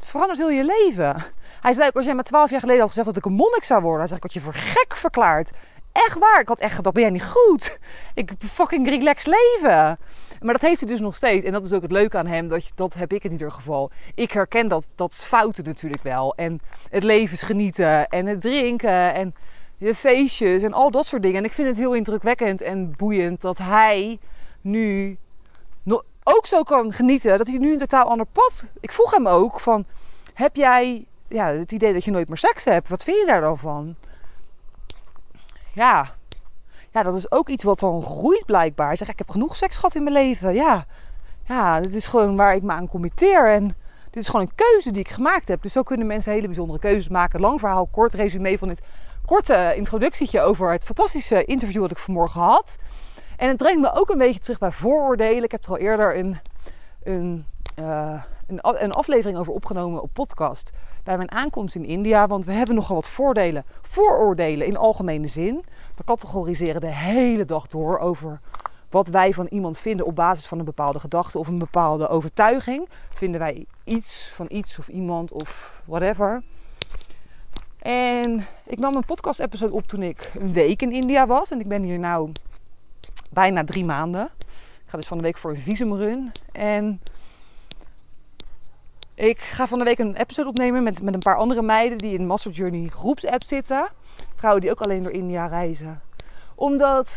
verandert 0.04 0.40
heel 0.40 0.50
je 0.50 0.64
leven. 0.64 1.26
Hij 1.62 1.74
zei 1.74 1.88
ook, 1.88 1.96
als 1.96 2.06
jij 2.06 2.14
maar 2.14 2.24
twaalf 2.24 2.50
jaar 2.50 2.60
geleden 2.60 2.82
had 2.82 2.90
gezegd 2.90 3.08
dat 3.08 3.18
ik 3.18 3.26
een 3.26 3.34
monnik 3.34 3.64
zou 3.64 3.82
worden, 3.82 4.00
dan 4.00 4.08
zeg 4.08 4.18
ik, 4.18 4.24
wat 4.24 4.34
je 4.34 4.42
voor 4.42 4.54
gek 4.54 4.96
verklaard. 4.96 5.50
Echt 5.92 6.20
waar, 6.20 6.42
ik 6.42 6.48
had 6.48 6.60
echt 6.60 6.76
gedacht, 6.76 6.96
ben 6.96 7.04
jij 7.04 7.12
niet 7.12 7.24
goed? 7.24 7.78
Ik 8.14 8.32
fucking 8.54 8.88
relax 8.88 9.26
leven. 9.26 9.98
Maar 10.42 10.54
dat 10.54 10.62
heeft 10.62 10.80
hij 10.80 10.90
dus 10.90 11.00
nog 11.00 11.16
steeds. 11.16 11.46
En 11.46 11.52
dat 11.52 11.64
is 11.64 11.74
ook 11.74 11.82
het 11.82 11.92
leuke 11.92 12.18
aan 12.18 12.28
hem. 12.28 12.48
Dat, 12.48 12.64
dat 12.76 12.94
heb 12.94 13.12
ik 13.12 13.24
in 13.24 13.32
ieder 13.32 13.52
geval. 13.52 13.90
Ik 14.16 14.32
herken 14.32 14.68
dat, 14.68 14.84
dat 14.96 15.14
fouten 15.14 15.64
natuurlijk 15.64 16.04
wel. 16.04 16.36
En 16.36 16.60
het 16.90 17.04
levensgenieten 17.04 18.08
en 18.08 18.26
het 18.26 18.42
drinken. 18.42 19.14
En 19.14 19.34
je 19.78 19.96
feestjes 19.96 20.62
en 20.62 20.74
al 20.74 20.92
dat 20.92 21.06
soort 21.06 21.22
dingen. 21.22 21.38
En 21.38 21.46
ik 21.46 21.54
vind 21.54 21.68
het 21.68 21.78
heel 21.78 21.94
indrukwekkend 21.94 22.62
en 22.62 22.94
boeiend 22.98 23.42
dat 23.42 23.58
hij 23.58 24.20
nu 24.62 25.18
ook 26.28 26.46
zo 26.46 26.64
kan 26.64 26.94
genieten. 26.94 27.38
Dat 27.38 27.48
hij 27.48 27.58
nu 27.58 27.72
een 27.72 27.80
totaal 27.80 28.10
ander 28.10 28.28
pad. 28.34 28.64
Ik 28.82 28.92
vroeg 28.92 29.12
hem 29.12 29.28
ook 29.28 29.60
van, 29.60 29.84
heb 30.34 30.56
jij 30.56 31.06
ja, 31.30 31.48
het 31.48 31.72
idee 31.72 31.94
dat 31.94 32.04
je 32.04 32.12
nooit 32.12 32.28
meer 32.28 32.38
seks 32.38 32.64
hebt? 32.64 32.88
Wat 32.88 33.04
vind 33.04 33.18
je 33.18 33.26
daar 33.26 33.42
dan 33.42 33.58
van? 33.58 33.96
Ja, 35.74 36.10
ja, 36.94 37.04
dat 37.04 37.16
is 37.16 37.32
ook 37.32 37.48
iets 37.48 37.64
wat 37.64 37.80
dan 37.80 38.04
groeit 38.04 38.46
blijkbaar. 38.46 38.98
Zegt, 38.98 39.12
ik 39.12 39.18
heb 39.18 39.30
genoeg 39.30 39.56
seks 39.56 39.76
gehad 39.76 39.96
in 39.96 40.04
mijn 40.04 40.16
leven. 40.16 40.54
Ja, 40.54 40.86
ja, 41.48 41.82
dit 41.82 41.94
is 41.94 42.06
gewoon 42.06 42.36
waar 42.36 42.56
ik 42.56 42.64
me 42.64 42.72
aan 42.72 42.88
committeer. 42.88 43.52
En 43.52 43.68
dit 44.12 44.24
is 44.24 44.28
gewoon 44.28 44.42
een 44.42 44.56
keuze 44.56 44.92
die 44.92 45.02
ik 45.02 45.10
gemaakt 45.10 45.48
heb. 45.48 45.62
Dus 45.62 45.72
zo 45.72 45.84
kunnen 45.84 46.08
mensen 46.08 46.32
hele 46.32 46.48
bijzondere 46.48 46.80
keuzes 46.80 47.08
maken. 47.08 47.40
Lang 47.40 47.60
verhaal, 47.60 47.88
kort 47.92 48.14
resume 48.14 48.58
van 48.58 48.68
dit 48.68 48.80
korte 49.28 49.74
introductietje 49.76 50.42
over 50.42 50.72
het 50.72 50.84
fantastische 50.84 51.44
interview 51.44 51.82
dat 51.82 51.92
ik 51.92 51.98
vanmorgen 51.98 52.42
had. 52.42 52.66
En 53.38 53.48
het 53.48 53.58
brengt 53.58 53.82
me 53.82 53.94
ook 53.94 54.10
een 54.10 54.18
beetje 54.18 54.40
terug 54.40 54.60
bij 54.60 54.72
vooroordelen. 54.72 55.44
Ik 55.44 55.52
heb 55.52 55.64
er 55.64 55.70
al 55.70 55.78
eerder 55.78 56.18
een, 56.18 56.38
een, 57.04 57.46
uh, 57.80 58.22
een, 58.48 58.60
een 58.62 58.94
aflevering 58.94 59.38
over 59.38 59.54
opgenomen 59.54 60.02
op 60.02 60.10
podcast. 60.14 60.72
Bij 61.04 61.18
mijn 61.18 61.32
aankomst 61.32 61.76
in 61.76 61.86
India. 61.86 62.28
Want 62.28 62.46
we 62.46 62.52
hebben 62.52 62.76
nogal 62.76 62.96
wat 62.96 63.08
voordelen, 63.08 63.64
vooroordelen 63.82 64.68
in 64.68 64.78
algemene 64.78 65.28
zin. 65.28 65.64
We 65.98 66.04
categoriseren 66.04 66.82
de 66.82 66.94
hele 66.94 67.46
dag 67.46 67.68
door 67.68 68.00
over 68.00 68.40
wat 68.90 69.08
wij 69.08 69.34
van 69.34 69.46
iemand 69.46 69.78
vinden 69.78 70.06
op 70.06 70.16
basis 70.16 70.46
van 70.46 70.60
een 70.60 70.66
bepaalde 70.66 71.00
gedachte 71.00 71.40
of 71.40 71.48
een 71.48 71.58
bepaalde 71.58 72.08
overtuiging. 72.08 72.88
Vinden 73.14 73.40
wij 73.40 73.66
iets 73.86 74.32
van 74.36 74.46
iets 74.50 74.78
of 74.80 74.88
iemand 74.88 75.32
of 75.32 75.82
whatever. 75.86 76.42
En 77.82 78.48
ik 78.66 78.78
nam 78.78 78.96
een 78.96 79.06
podcast 79.06 79.40
episode 79.40 79.74
op 79.74 79.84
toen 79.88 80.04
ik 80.04 80.32
een 80.40 80.54
week 80.54 80.82
in 80.82 80.92
India 80.92 81.28
was. 81.28 81.52
En 81.52 81.60
ik 81.60 81.68
ben 81.68 81.82
hier 81.82 81.98
nu 81.98 82.32
bijna 83.30 83.64
drie 83.64 83.86
maanden. 83.86 84.30
Ik 84.84 84.94
ga 84.94 84.98
dus 84.98 85.08
van 85.08 85.18
de 85.18 85.24
week 85.24 85.38
voor 85.38 85.52
een 85.52 85.62
visumrun. 85.62 86.32
En 86.52 87.00
ik 89.16 89.38
ga 89.38 89.68
van 89.68 89.78
de 89.78 89.86
week 89.86 90.00
een 90.00 90.16
episode 90.16 90.50
opnemen 90.50 90.84
met, 90.84 91.02
met 91.02 91.14
een 91.14 91.20
paar 91.20 91.38
andere 91.38 91.62
meiden 91.62 91.98
die 91.98 92.18
in 92.18 92.28
Master 92.28 92.52
Journey 92.52 92.88
groepsapp 92.88 93.44
zitten. 93.44 93.88
Vrouwen 94.36 94.62
die 94.62 94.72
ook 94.72 94.82
alleen 94.82 95.04
door 95.04 95.12
India 95.12 95.46
reizen. 95.46 96.00
Omdat 96.56 97.08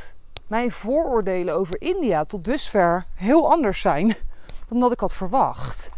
mijn 0.48 0.72
vooroordelen 0.72 1.54
over 1.54 1.80
India 1.80 2.24
tot 2.24 2.44
dusver 2.44 3.04
heel 3.16 3.50
anders 3.50 3.80
zijn 3.80 4.16
dan 4.68 4.80
dat 4.80 4.92
ik 4.92 5.00
had 5.00 5.14
verwacht. 5.14 5.88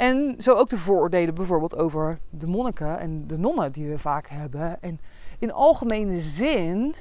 En 0.00 0.36
zo 0.38 0.54
ook 0.54 0.68
de 0.68 0.78
vooroordelen 0.78 1.34
bijvoorbeeld 1.34 1.76
over 1.76 2.18
de 2.30 2.46
monniken 2.46 2.98
en 2.98 3.26
de 3.26 3.38
nonnen 3.38 3.72
die 3.72 3.88
we 3.88 3.98
vaak 3.98 4.26
hebben. 4.28 4.76
En 4.80 4.98
in 5.38 5.52
algemene 5.52 6.20
zin 6.20 6.94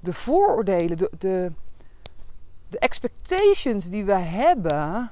de 0.00 0.12
vooroordelen, 0.12 0.98
de, 0.98 1.10
de, 1.18 1.52
de 2.70 2.78
expectations 2.78 3.88
die 3.88 4.04
we 4.04 4.12
hebben 4.12 5.10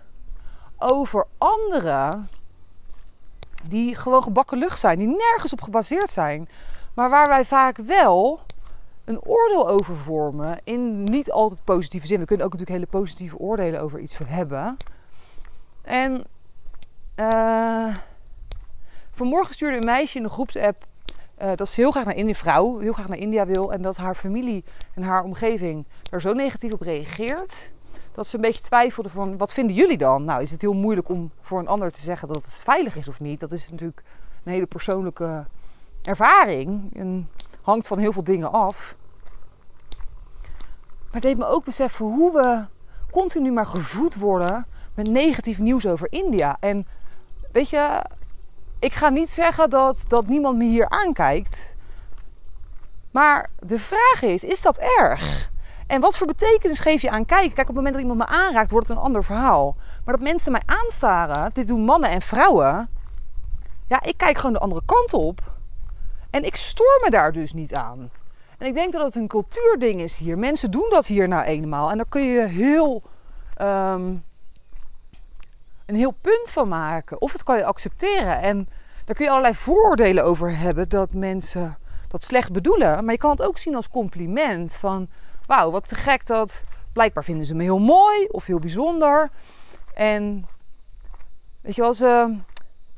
over 0.79 1.27
anderen, 1.39 2.29
die 3.63 3.95
gewoon 3.95 4.23
gebakken 4.23 4.59
lucht 4.59 4.81
zijn, 4.81 4.99
die 4.99 5.17
nergens 5.17 5.53
op 5.53 5.61
gebaseerd 5.61 6.11
zijn, 6.11 6.49
maar 6.95 7.11
waar 7.11 7.29
wij 7.29 7.45
vaak 7.45 7.77
wel 7.77 8.41
een 9.05 9.21
oordeel 9.21 9.69
over 9.69 9.97
vormen 9.97 10.59
in 10.65 11.05
niet 11.05 11.31
altijd 11.31 11.65
positieve 11.65 12.07
zin. 12.07 12.21
We 12.21 12.27
kunnen 12.27 12.47
ook 12.47 12.53
natuurlijk 12.53 12.79
hele 12.79 13.03
positieve 13.03 13.39
oordelen 13.39 13.81
over 13.81 13.99
iets 13.99 14.19
hebben. 14.19 14.77
En 15.85 16.25
uh, 17.17 17.95
vanmorgen 19.15 19.55
stuurde 19.55 19.77
een 19.77 19.85
meisje 19.85 20.17
in 20.17 20.23
de 20.23 20.29
groepsapp 20.29 20.77
uh, 21.43 21.51
dat 21.57 21.69
ze 21.69 21.81
heel 21.81 21.91
graag 21.91 22.05
naar 22.05 22.17
India, 22.17 22.35
vrouw, 22.35 22.79
heel 22.79 22.93
graag 22.93 23.09
naar 23.09 23.19
India 23.19 23.47
wil. 23.47 23.73
En 23.73 23.83
dat 23.83 23.97
haar 23.97 24.15
familie 24.15 24.65
en 24.95 25.03
haar 25.03 25.23
omgeving 25.23 25.87
daar 26.11 26.21
zo 26.21 26.33
negatief 26.33 26.73
op 26.73 26.81
reageert. 26.81 27.53
Dat 28.15 28.27
ze 28.27 28.35
een 28.35 28.41
beetje 28.41 28.63
twijfelde 28.63 29.09
van, 29.09 29.37
wat 29.37 29.53
vinden 29.53 29.75
jullie 29.75 29.99
dan? 29.99 30.25
Nou 30.25 30.43
is 30.43 30.51
het 30.51 30.61
heel 30.61 30.73
moeilijk 30.73 31.09
om 31.09 31.31
voor 31.43 31.59
een 31.59 31.69
ander 31.69 31.93
te 31.93 32.01
zeggen 32.01 32.29
dat 32.29 32.37
het 32.37 32.55
veilig 32.63 32.97
is 32.97 33.09
of 33.09 33.21
niet. 33.21 33.41
Dat 33.41 33.53
is 33.53 33.69
natuurlijk 33.71 34.03
een 34.45 34.53
hele 34.53 34.67
persoonlijke 34.67 35.45
ervaring. 36.05 36.95
En 36.95 37.29
hangt 37.63 37.87
van 37.87 37.99
heel 37.99 38.13
veel 38.13 38.25
dingen 38.25 38.53
af. 38.53 38.95
Maar 41.05 41.21
het 41.21 41.23
deed 41.23 41.39
me 41.39 41.47
ook 41.47 41.65
beseffen 41.65 42.05
hoe 42.05 42.33
we 42.33 42.63
continu 43.11 43.53
maar 43.53 43.67
gevoed 43.67 44.15
worden 44.15 44.67
met 44.97 45.07
negatief 45.07 45.59
nieuws 45.59 45.87
over 45.87 46.13
India. 46.13 46.57
En 46.61 46.87
weet 47.53 47.71
je, 47.71 48.03
ik 48.81 48.93
ga 48.93 49.09
niet 49.09 49.31
zeggen 49.31 49.71
dat, 49.71 49.97
dat 50.09 50.27
niemand 50.27 50.59
me 50.59 50.65
hier 50.65 50.89
aankijkt. 50.89 51.57
Maar 53.13 53.49
de 53.61 53.79
vraag 53.79 54.23
is, 54.23 54.45
is 54.45 54.61
dat 54.61 54.77
erg? 54.77 55.49
En 55.87 56.01
wat 56.01 56.17
voor 56.17 56.27
betekenis 56.27 56.79
geef 56.79 57.03
je 57.03 57.11
aan 57.11 57.27
kijken? 57.27 57.55
Kijk, 57.55 57.69
op 57.69 57.75
het 57.75 57.85
moment 57.85 57.95
dat 57.95 58.03
iemand 58.03 58.19
me 58.19 58.37
aanraakt, 58.37 58.71
wordt 58.71 58.89
het 58.89 58.97
een 58.97 59.03
ander 59.03 59.25
verhaal. 59.25 59.75
Maar 60.05 60.15
dat 60.15 60.25
mensen 60.25 60.53
mij 60.53 60.63
aanstaren, 60.67 61.51
dit 61.55 61.69
doen 61.69 61.85
mannen 61.85 62.11
en 62.11 62.23
vrouwen. 62.23 62.89
Ja, 63.89 64.03
ik 64.03 64.17
kijk 64.17 64.37
gewoon 64.37 64.53
de 64.53 64.59
andere 64.59 64.83
kant 64.87 65.13
op. 65.13 65.39
En 66.31 66.45
ik 66.45 66.57
stoor 66.57 67.01
me 67.05 67.11
daar 67.11 67.33
dus 67.33 67.53
niet 67.53 67.75
aan. 67.75 68.11
En 68.59 68.67
ik 68.67 68.75
denk 68.75 68.93
dat 68.93 69.05
het 69.05 69.15
een 69.15 69.29
cultuurding 69.29 70.01
is 70.01 70.17
hier. 70.17 70.39
Mensen 70.39 70.71
doen 70.71 70.87
dat 70.91 71.07
hier 71.07 71.29
nou 71.29 71.45
eenmaal. 71.45 71.91
En 71.91 71.97
daar 71.97 72.09
kun 72.09 72.23
je 72.23 72.47
heel 72.47 73.03
um, 73.61 74.23
een 75.91 75.97
heel 75.97 76.15
punt 76.23 76.51
van 76.51 76.69
maken. 76.69 77.21
Of 77.21 77.33
het 77.33 77.43
kan 77.43 77.57
je 77.57 77.65
accepteren. 77.65 78.41
En 78.41 78.67
daar 79.07 79.15
kun 79.15 79.25
je 79.25 79.31
allerlei 79.31 79.55
vooroordelen 79.55 80.25
over 80.25 80.59
hebben 80.59 80.89
dat 80.89 81.13
mensen 81.13 81.77
dat 82.11 82.23
slecht 82.23 82.53
bedoelen. 82.53 83.05
Maar 83.05 83.15
je 83.15 83.21
kan 83.21 83.31
het 83.31 83.43
ook 83.43 83.59
zien 83.59 83.75
als 83.75 83.89
compliment. 83.89 84.73
Van 84.73 85.07
wauw, 85.47 85.71
wat 85.71 85.89
te 85.89 85.95
gek 85.95 86.27
dat. 86.27 86.53
Blijkbaar 86.93 87.25
vinden 87.25 87.47
ze 87.47 87.55
me 87.55 87.63
heel 87.63 87.79
mooi 87.79 88.27
of 88.27 88.47
heel 88.47 88.59
bijzonder. 88.59 89.29
En 89.95 90.45
weet 91.63 91.75
je 91.75 91.81
wel, 91.81 91.95
ze 91.95 92.37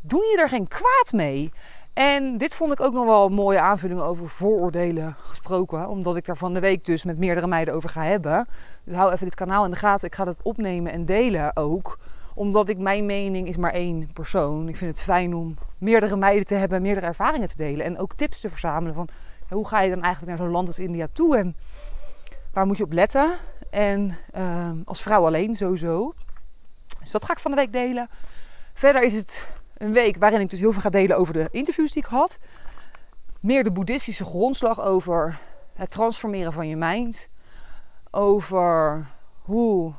doen 0.03 0.25
je 0.31 0.37
er 0.39 0.49
geen 0.49 0.69
kwaad 0.69 1.13
mee. 1.13 1.53
En 1.95 2.39
dit 2.39 2.55
vond 2.55 2.73
ik 2.73 2.81
ook 2.81 2.93
nog 2.93 3.05
wel 3.05 3.27
een 3.27 3.33
mooie 3.33 3.61
aanvulling 3.61 4.01
over 4.01 4.29
vooroordelen 4.29 5.17
gesproken. 5.19 5.89
Omdat 5.89 6.17
ik 6.17 6.25
daar 6.25 6.37
van 6.37 6.53
de 6.53 6.61
week 6.61 6.85
dus 6.85 7.03
met 7.03 7.19
meerdere 7.19 7.47
meiden 7.47 7.75
over 7.75 7.89
ga 7.89 8.03
hebben. 8.03 8.47
Dus 8.85 8.95
hou 8.95 9.13
even 9.13 9.27
dit 9.27 9.35
kanaal 9.35 9.65
in 9.65 9.71
de 9.71 9.77
gaten. 9.77 10.07
Ik 10.07 10.15
ga 10.15 10.27
het 10.27 10.43
opnemen 10.43 10.93
en 10.93 11.05
delen 11.05 11.57
ook 11.57 11.99
omdat 12.35 12.69
ik 12.69 12.79
mijn 12.79 13.07
mening 13.07 13.49
is 13.49 13.57
maar 13.57 13.73
één 13.73 14.11
persoon. 14.13 14.69
Ik 14.69 14.77
vind 14.77 14.91
het 14.91 15.01
fijn 15.01 15.35
om 15.35 15.55
meerdere 15.79 16.17
meiden 16.17 16.47
te 16.47 16.55
hebben, 16.55 16.83
meerdere 16.83 17.07
ervaringen 17.07 17.49
te 17.49 17.57
delen. 17.57 17.87
En 17.87 17.99
ook 17.99 18.15
tips 18.15 18.41
te 18.41 18.51
verzamelen 18.51 18.95
van 18.95 19.09
hoe 19.49 19.69
ga 19.69 19.81
je 19.81 19.91
dan 19.91 20.03
eigenlijk 20.03 20.33
naar 20.33 20.47
zo'n 20.47 20.55
land 20.55 20.69
als 20.69 20.79
India 20.79 21.07
toe 21.13 21.37
en 21.37 21.55
waar 22.53 22.67
moet 22.67 22.77
je 22.77 22.85
op 22.85 22.93
letten. 22.93 23.33
En 23.71 24.19
ehm, 24.33 24.77
als 24.85 25.03
vrouw 25.03 25.27
alleen 25.27 25.57
sowieso. 25.57 26.13
Dus 27.01 27.11
dat 27.11 27.25
ga 27.25 27.33
ik 27.33 27.39
van 27.39 27.51
de 27.51 27.57
week 27.57 27.73
delen. 27.73 28.09
Verder 28.75 29.03
is 29.03 29.13
het 29.13 29.47
een 29.77 29.93
week 29.93 30.17
waarin 30.17 30.41
ik 30.41 30.51
dus 30.51 30.59
heel 30.59 30.73
veel 30.73 30.81
ga 30.81 30.91
delen 30.91 31.17
over 31.17 31.33
de 31.33 31.49
interviews 31.51 31.93
die 31.93 32.03
ik 32.03 32.09
had. 32.09 32.37
Meer 33.41 33.65
de 33.65 33.71
boeddhistische 33.71 34.25
grondslag 34.25 34.81
over 34.81 35.39
het 35.77 35.91
transformeren 35.91 36.53
van 36.53 36.69
je 36.69 36.77
mind. 36.77 37.17
Over 38.11 39.07
hoe 39.43 39.93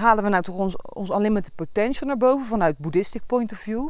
halen 0.00 0.24
we 0.24 0.30
nou 0.30 0.42
toch 0.42 0.54
ons, 0.54 0.76
ons 0.76 1.10
unlimited 1.10 1.54
potential 1.54 2.06
naar 2.06 2.16
boven 2.16 2.46
vanuit 2.46 2.78
boeddhistic 2.78 3.22
point 3.26 3.52
of 3.52 3.58
view? 3.58 3.88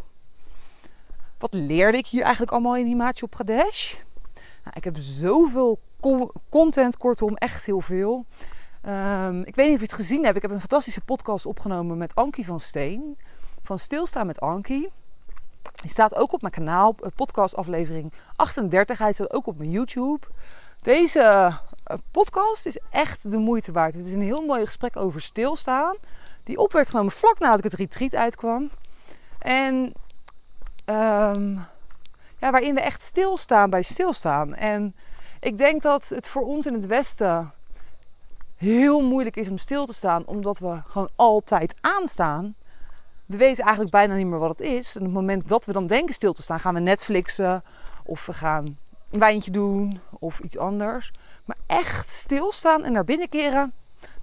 Wat 1.39 1.53
leerde 1.53 1.99
ik 1.99 2.07
hier 2.07 2.23
eigenlijk 2.23 2.53
allemaal 2.53 2.77
in 2.77 2.87
Himachal 2.87 3.29
Pradesh? 3.29 3.95
Nou, 4.65 4.77
ik 4.77 4.85
heb 4.85 4.97
zoveel 4.99 5.79
content, 6.51 6.97
kortom, 6.97 7.37
echt 7.37 7.65
heel 7.65 7.81
veel. 7.81 8.25
Um, 8.87 9.43
ik 9.45 9.55
weet 9.55 9.67
niet 9.67 9.75
of 9.75 9.81
je 9.81 9.87
het 9.87 9.95
gezien 9.95 10.25
hebt. 10.25 10.37
Ik 10.37 10.43
heb 10.43 10.51
een 10.51 10.59
fantastische 10.59 11.01
podcast 11.01 11.47
opgenomen 11.47 11.99
met 11.99 12.15
Ankie 12.15 12.45
van 12.45 12.61
Steen. 12.61 13.17
Van 13.63 13.79
Stilstaan 13.79 14.27
met 14.27 14.41
Ankie. 14.41 14.89
Die 15.83 15.91
staat 15.91 16.15
ook 16.15 16.33
op 16.33 16.41
mijn 16.41 16.53
kanaal, 16.53 16.95
podcast 17.17 17.57
aflevering 17.57 18.13
38. 18.37 18.99
Hij 18.99 19.13
staat 19.13 19.33
ook 19.33 19.47
op 19.47 19.59
mijn 19.59 19.71
YouTube. 19.71 20.27
Deze 20.83 21.53
podcast 22.13 22.67
is 22.67 22.79
echt 22.91 23.31
de 23.31 23.37
moeite 23.37 23.73
waard. 23.73 23.95
Het 23.95 24.07
is 24.07 24.13
een 24.13 24.23
heel 24.23 24.47
mooi 24.47 24.67
gesprek 24.67 24.97
over 24.97 25.23
stilstaan. 25.23 25.97
Die 26.45 26.59
op 26.59 26.73
werd 26.73 26.89
genomen 26.89 27.13
vlak 27.13 27.39
nadat 27.39 27.59
ik 27.59 27.65
het 27.65 27.81
retreat 27.81 28.15
uitkwam. 28.15 28.71
En 29.39 29.93
um, 30.87 31.67
ja, 32.41 32.51
waarin 32.51 32.75
we 32.75 32.81
echt 32.81 33.03
stilstaan 33.03 33.71
bij 33.71 33.83
stilstaan. 33.83 34.55
En 34.55 34.95
ik 35.41 35.59
denk 35.59 35.83
dat 35.83 36.03
het 36.09 36.29
voor 36.29 36.43
ons 36.43 36.67
in 36.67 36.75
het 36.75 36.87
Westen 36.87 37.53
heel 38.59 39.01
moeilijk 39.03 39.37
is 39.37 39.49
om 39.49 39.59
stil 39.59 39.87
te 39.87 39.95
staan, 39.95 40.27
omdat 40.27 40.59
we 40.59 40.79
gewoon 40.87 41.09
altijd 41.17 41.75
aanstaan. 41.81 42.55
We 43.27 43.37
weten 43.37 43.63
eigenlijk 43.63 43.93
bijna 43.93 44.15
niet 44.15 44.27
meer 44.27 44.39
wat 44.39 44.59
het 44.59 44.67
is. 44.67 44.95
En 44.95 45.01
op 45.01 45.07
het 45.07 45.15
moment 45.15 45.49
dat 45.49 45.65
we 45.65 45.73
dan 45.73 45.87
denken 45.87 46.15
stil 46.15 46.33
te 46.33 46.43
staan, 46.43 46.61
gaan 46.61 46.75
we 46.75 46.81
Netflixen 46.81 47.63
of 48.05 48.27
we 48.27 48.33
gaan 48.33 48.77
een 49.11 49.19
wijntje 49.19 49.51
doen 49.51 50.01
of 50.19 50.39
iets 50.39 50.59
anders. 50.59 51.13
Echt 51.71 52.13
stilstaan 52.13 52.85
en 52.85 52.93
naar 52.93 53.05
binnen 53.05 53.29
keren, 53.29 53.73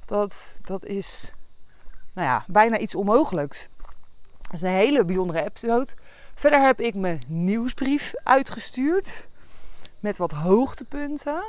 dat, 0.07 0.33
dat 0.65 0.85
is 0.85 1.31
nou 2.15 2.27
ja, 2.27 2.43
bijna 2.47 2.77
iets 2.77 2.95
onmogelijks. 2.95 3.67
Dat 4.41 4.53
is 4.53 4.61
een 4.61 4.69
hele 4.69 5.03
bijzondere 5.03 5.43
episode. 5.43 5.87
Verder 6.35 6.61
heb 6.61 6.79
ik 6.79 6.95
mijn 6.95 7.23
nieuwsbrief 7.27 8.13
uitgestuurd. 8.23 9.07
met 10.01 10.17
wat 10.17 10.31
hoogtepunten. 10.31 11.43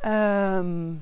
Ehm, 0.00 0.92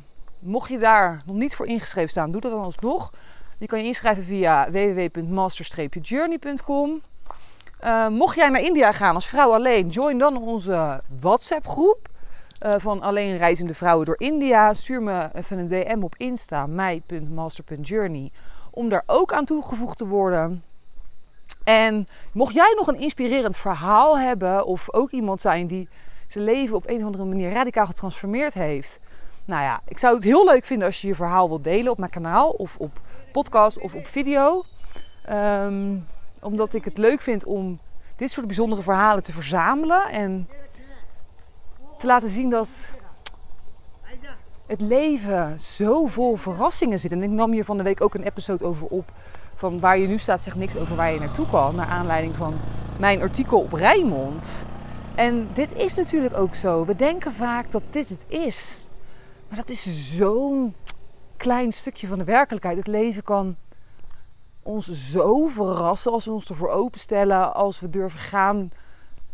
mocht 0.40 0.68
je 0.68 0.78
daar 0.78 1.22
nog 1.26 1.36
niet 1.36 1.56
voor 1.56 1.66
ingeschreven 1.66 2.10
staan, 2.10 2.30
doe 2.30 2.40
dat 2.40 2.50
dan 2.50 2.60
alsnog. 2.60 3.12
Je 3.58 3.66
kan 3.66 3.78
je 3.78 3.84
inschrijven 3.84 4.24
via 4.24 4.70
www.master-journey.com. 4.70 7.00
Uh, 7.84 8.08
mocht 8.08 8.36
jij 8.36 8.48
naar 8.48 8.60
India 8.60 8.92
gaan 8.92 9.14
als 9.14 9.26
vrouw 9.26 9.54
alleen, 9.54 9.88
join 9.88 10.18
dan 10.18 10.36
onze 10.36 11.00
WhatsApp 11.20 11.66
groep 11.66 12.10
uh, 12.66 12.74
van 12.78 13.02
alleen 13.02 13.36
reizende 13.36 13.74
vrouwen 13.74 14.06
door 14.06 14.20
India. 14.20 14.74
Stuur 14.74 15.02
me 15.02 15.28
even 15.34 15.58
een 15.58 15.68
DM 15.68 16.02
op 16.02 16.14
Insta, 16.16 16.66
mij.master.journey, 16.66 18.30
om 18.70 18.88
daar 18.88 19.02
ook 19.06 19.32
aan 19.32 19.44
toegevoegd 19.44 19.98
te 19.98 20.06
worden. 20.06 20.62
En 21.64 22.06
mocht 22.32 22.54
jij 22.54 22.74
nog 22.76 22.86
een 22.86 23.00
inspirerend 23.00 23.56
verhaal 23.56 24.18
hebben, 24.18 24.66
of 24.66 24.92
ook 24.92 25.10
iemand 25.10 25.40
zijn 25.40 25.66
die 25.66 25.88
zijn 26.28 26.44
leven 26.44 26.76
op 26.76 26.88
een 26.88 26.98
of 26.98 27.04
andere 27.04 27.24
manier 27.24 27.52
radicaal 27.52 27.86
getransformeerd 27.86 28.54
heeft. 28.54 28.90
Nou 29.44 29.62
ja, 29.62 29.80
ik 29.88 29.98
zou 29.98 30.14
het 30.14 30.24
heel 30.24 30.44
leuk 30.44 30.64
vinden 30.64 30.86
als 30.86 31.00
je 31.00 31.06
je 31.06 31.14
verhaal 31.14 31.48
wilt 31.48 31.64
delen 31.64 31.92
op 31.92 31.98
mijn 31.98 32.10
kanaal 32.10 32.50
of 32.50 32.76
op 32.76 32.90
podcast 33.32 33.78
of 33.78 33.94
op 33.94 34.06
video. 34.06 34.62
Um, 35.30 36.04
omdat 36.40 36.74
ik 36.74 36.84
het 36.84 36.98
leuk 36.98 37.20
vind 37.20 37.44
om 37.44 37.78
dit 38.16 38.30
soort 38.30 38.46
bijzondere 38.46 38.82
verhalen 38.82 39.24
te 39.24 39.32
verzamelen 39.32 40.10
en 40.10 40.48
te 42.02 42.08
laten 42.08 42.30
zien 42.30 42.50
dat 42.50 42.68
het 44.66 44.80
leven 44.80 45.60
zo 45.60 46.06
vol 46.06 46.36
verrassingen 46.36 46.98
zit. 46.98 47.12
En 47.12 47.22
ik 47.22 47.30
nam 47.30 47.52
hier 47.52 47.64
van 47.64 47.76
de 47.76 47.82
week 47.82 48.00
ook 48.00 48.14
een 48.14 48.22
episode 48.22 48.64
over 48.64 48.86
op. 48.86 49.04
Van 49.56 49.80
waar 49.80 49.98
je 49.98 50.06
nu 50.06 50.18
staat 50.18 50.40
zegt 50.40 50.56
niks 50.56 50.76
over 50.76 50.96
waar 50.96 51.12
je 51.12 51.20
naartoe 51.20 51.48
kan. 51.50 51.74
Naar 51.74 51.86
aanleiding 51.86 52.34
van 52.34 52.54
mijn 52.98 53.20
artikel 53.20 53.58
op 53.58 53.72
Rijnmond. 53.72 54.50
En 55.14 55.48
dit 55.54 55.68
is 55.76 55.94
natuurlijk 55.94 56.36
ook 56.36 56.54
zo. 56.54 56.84
We 56.84 56.96
denken 56.96 57.32
vaak 57.32 57.66
dat 57.70 57.82
dit 57.90 58.08
het 58.08 58.24
is. 58.28 58.86
Maar 59.48 59.58
dat 59.58 59.68
is 59.68 60.16
zo'n 60.16 60.74
klein 61.36 61.72
stukje 61.72 62.06
van 62.06 62.18
de 62.18 62.24
werkelijkheid. 62.24 62.76
Het 62.76 62.86
leven 62.86 63.22
kan 63.22 63.54
ons 64.62 65.10
zo 65.10 65.46
verrassen 65.46 66.12
als 66.12 66.24
we 66.24 66.30
ons 66.30 66.48
ervoor 66.48 66.70
openstellen. 66.70 67.54
Als 67.54 67.80
we 67.80 67.90
durven 67.90 68.20
gaan 68.20 68.70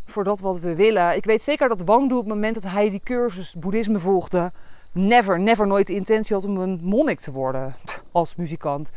voor 0.09 0.25
dat 0.25 0.41
wat 0.41 0.61
we 0.61 0.75
willen. 0.75 1.17
Ik 1.17 1.25
weet 1.25 1.43
zeker 1.43 1.69
dat 1.69 1.81
Wang 1.81 2.09
Doe 2.09 2.19
op 2.19 2.25
het 2.25 2.35
moment 2.35 2.55
dat 2.55 2.73
hij 2.73 2.91
die 2.91 3.01
cursus 3.05 3.53
boeddhisme 3.53 3.99
volgde, 3.99 4.51
never, 4.93 5.41
never 5.41 5.67
nooit 5.67 5.87
de 5.87 5.95
intentie 5.95 6.35
had 6.35 6.45
om 6.45 6.57
een 6.57 6.81
monnik 6.83 7.21
te 7.21 7.31
worden 7.31 7.75
als 8.13 8.35
muzikant. 8.35 8.89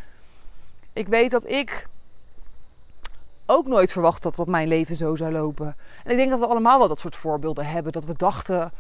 Ik 0.94 1.08
weet 1.08 1.32
dat 1.32 1.48
ik 1.48 1.88
ook 3.46 3.68
nooit 3.68 3.92
verwacht 3.92 4.24
had 4.24 4.36
dat 4.36 4.48
mijn 4.48 4.68
leven 4.68 4.96
zo 4.96 5.16
zou 5.16 5.32
lopen. 5.32 5.76
En 6.04 6.12
ik 6.12 6.18
denk 6.18 6.30
dat 6.30 6.40
we 6.40 6.46
allemaal 6.46 6.80
wel 6.80 6.88
dat 6.88 7.00
soort 7.00 7.16
voorbeelden 7.16 7.66
hebben. 7.66 7.92
Dat 7.92 8.06
we 8.06 8.14
dachten 8.18 8.72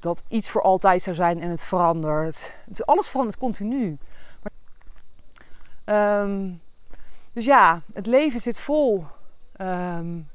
dat 0.00 0.22
iets 0.28 0.50
voor 0.50 0.62
altijd 0.62 1.02
zou 1.02 1.16
zijn 1.16 1.40
en 1.40 1.50
het 1.50 1.64
verandert. 1.64 2.38
Alles 2.84 3.08
verandert 3.08 3.38
continu. 3.38 3.96
Um, 5.86 6.60
dus 7.32 7.44
ja, 7.44 7.80
het 7.92 8.06
leven 8.06 8.40
zit 8.40 8.58
vol 8.58 9.04
um, 9.60 10.26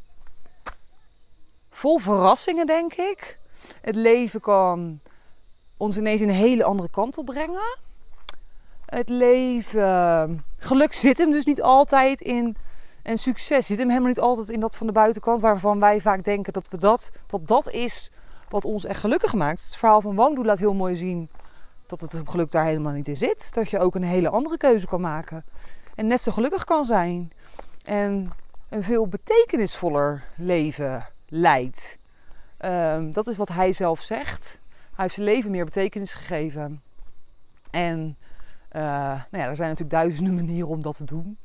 vol 1.84 2.00
verrassingen, 2.00 2.66
denk 2.66 2.94
ik. 2.94 3.38
Het 3.82 3.96
leven 3.96 4.40
kan 4.40 5.00
ons 5.78 5.98
ineens 5.98 6.22
een 6.22 6.30
hele 6.30 6.64
andere 6.64 6.90
kant 6.92 7.18
op 7.18 7.26
brengen. 7.26 7.78
Het 8.86 9.10
leven, 9.10 10.44
geluk 10.60 10.94
zit 10.94 11.18
hem 11.18 11.32
dus 11.32 11.46
niet 11.46 11.62
altijd 11.62 12.22
in. 12.22 12.56
En 13.04 13.18
succes 13.18 13.66
zit 13.66 13.78
hem 13.78 13.88
helemaal 13.88 14.10
niet 14.10 14.20
altijd 14.20 14.50
in 14.50 14.60
dat 14.60 14.76
van 14.76 14.88
de 14.88 14.94
buitenkant, 14.94 15.42
waarvan 15.42 15.80
wij 15.80 16.02
vaak 16.02 16.24
denken 16.24 16.54
dat 16.54 16.66
we 16.70 16.78
dat, 16.78 17.10
dat, 17.30 17.48
dat 17.48 17.72
is 17.72 18.12
wat 18.50 18.66
ons 18.66 18.86
echt 18.86 19.00
gelukkig 19.00 19.34
maakt. 19.34 19.64
Het 19.64 19.76
verhaal 19.76 20.02
van 20.02 20.16
Wangdoe 20.16 20.46
laat 20.46 20.60
heel 20.60 20.74
mooi 20.74 20.96
zien 20.96 21.30
dat 21.88 22.00
het 22.00 22.14
geluk 22.26 22.52
daar 22.52 22.66
helemaal 22.66 22.94
niet 22.94 23.08
in 23.08 23.18
zit. 23.18 23.50
Dat 23.54 23.70
je 23.70 23.80
ook 23.80 23.96
een 23.96 24.04
hele 24.04 24.30
andere 24.30 24.58
keuze 24.58 24.88
kan 24.88 25.02
maken. 25.02 25.44
En 25.96 26.08
net 26.08 26.22
zo 26.22 26.32
gelukkig 26.32 26.64
kan 26.64 26.86
zijn. 26.86 27.32
En 27.84 28.32
een 28.70 28.84
veel 28.84 29.08
betekenisvoller 29.08 30.24
leven 30.36 31.12
leidt. 31.34 31.98
Um, 32.66 33.14
dat 33.14 33.28
is 33.28 33.38
wat 33.38 33.48
hij 33.48 33.74
zelf 33.74 34.02
zegt. 34.02 34.42
Hij 34.96 35.04
heeft 35.04 35.14
zijn 35.14 35.26
leven 35.26 35.52
meer 35.52 35.66
betekenis 35.66 36.12
gegeven. 36.12 36.82
En 37.72 38.16
uh, 38.76 38.82
nou 38.82 39.44
ja, 39.44 39.48
er 39.48 39.56
zijn 39.56 39.70
natuurlijk 39.70 39.90
duizenden 39.90 40.36
manieren 40.46 40.68
om 40.68 40.82
dat 40.82 40.98
te 40.98 41.06
doen. 41.06 41.38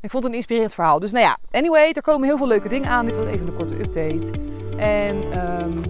Ik 0.00 0.10
vond 0.10 0.22
het 0.22 0.32
een 0.32 0.38
inspirerend 0.38 0.74
verhaal. 0.74 0.98
Dus 0.98 1.10
nou 1.10 1.24
ja, 1.24 1.38
anyway, 1.50 1.92
er 1.92 2.02
komen 2.02 2.28
heel 2.28 2.36
veel 2.36 2.46
leuke 2.46 2.68
dingen 2.68 2.88
aan. 2.88 3.06
Dit 3.06 3.16
was 3.16 3.26
even 3.26 3.46
een 3.46 3.56
korte 3.56 3.74
update. 3.74 4.30
En 4.76 5.16
um, 5.62 5.84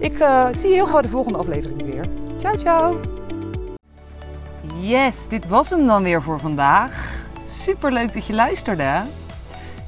ik 0.00 0.18
uh, 0.18 0.46
zie 0.56 0.68
je 0.68 0.74
heel 0.74 0.86
gauw 0.86 1.00
de 1.00 1.08
volgende 1.08 1.38
aflevering 1.38 1.82
weer. 1.82 2.04
Ciao, 2.38 2.56
ciao! 2.56 3.00
Yes, 4.80 5.28
dit 5.28 5.48
was 5.48 5.70
hem 5.70 5.86
dan 5.86 6.02
weer 6.02 6.22
voor 6.22 6.40
vandaag. 6.40 7.24
Super 7.46 7.92
leuk 7.92 8.12
dat 8.12 8.26
je 8.26 8.32
luisterde. 8.32 9.02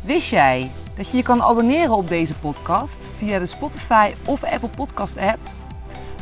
Wist 0.04 0.28
jij 0.28 0.70
dat 0.96 1.10
je 1.10 1.16
je 1.16 1.22
kan 1.22 1.42
abonneren 1.42 1.96
op 1.96 2.08
deze 2.08 2.34
podcast 2.34 3.08
via 3.18 3.38
de 3.38 3.46
Spotify 3.46 4.12
of 4.24 4.44
Apple 4.44 4.68
Podcast 4.68 5.16
app. 5.16 5.38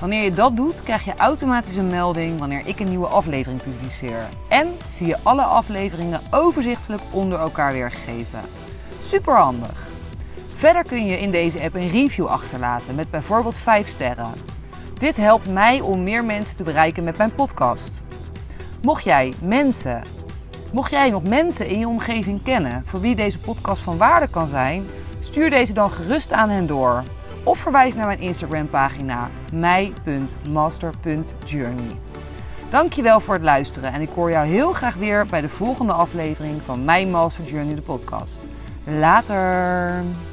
Wanneer 0.00 0.24
je 0.24 0.32
dat 0.32 0.56
doet, 0.56 0.82
krijg 0.82 1.04
je 1.04 1.16
automatisch 1.16 1.76
een 1.76 1.86
melding 1.86 2.38
wanneer 2.38 2.66
ik 2.66 2.80
een 2.80 2.88
nieuwe 2.88 3.06
aflevering 3.06 3.62
publiceer. 3.62 4.28
En 4.48 4.76
zie 4.86 5.06
je 5.06 5.16
alle 5.22 5.42
afleveringen 5.42 6.20
overzichtelijk 6.30 7.02
onder 7.10 7.38
elkaar 7.38 7.72
weergegeven. 7.72 8.40
Super 9.02 9.36
handig. 9.36 9.88
Verder 10.54 10.84
kun 10.84 11.06
je 11.06 11.20
in 11.20 11.30
deze 11.30 11.60
app 11.60 11.74
een 11.74 11.90
review 11.90 12.26
achterlaten 12.26 12.94
met 12.94 13.10
bijvoorbeeld 13.10 13.58
5 13.58 13.88
sterren. 13.88 14.32
Dit 14.94 15.16
helpt 15.16 15.52
mij 15.52 15.80
om 15.80 16.02
meer 16.02 16.24
mensen 16.24 16.56
te 16.56 16.62
bereiken 16.62 17.04
met 17.04 17.16
mijn 17.16 17.34
podcast. 17.34 18.04
Mocht 18.82 19.04
jij 19.04 19.32
mensen 19.42 20.02
Mocht 20.72 20.90
jij 20.90 21.10
nog 21.10 21.22
mensen 21.22 21.68
in 21.68 21.78
je 21.78 21.88
omgeving 21.88 22.42
kennen 22.42 22.82
voor 22.86 23.00
wie 23.00 23.14
deze 23.14 23.38
podcast 23.38 23.82
van 23.82 23.96
waarde 23.96 24.28
kan 24.28 24.48
zijn, 24.48 24.86
stuur 25.20 25.50
deze 25.50 25.72
dan 25.72 25.90
gerust 25.90 26.32
aan 26.32 26.48
hen 26.48 26.66
door. 26.66 27.02
Of 27.42 27.58
verwijs 27.58 27.94
naar 27.94 28.06
mijn 28.06 28.20
Instagram 28.20 28.68
pagina 28.68 29.30
mij.master.journey. 29.52 31.96
Dankjewel 32.70 33.20
voor 33.20 33.34
het 33.34 33.42
luisteren 33.42 33.92
en 33.92 34.00
ik 34.00 34.10
hoor 34.14 34.30
jou 34.30 34.46
heel 34.46 34.72
graag 34.72 34.94
weer 34.94 35.26
bij 35.26 35.40
de 35.40 35.48
volgende 35.48 35.92
aflevering 35.92 36.60
van 36.64 36.84
My 36.84 37.04
Master 37.04 37.44
Journey 37.44 37.74
de 37.74 37.82
podcast. 37.82 38.40
Later! 38.84 40.29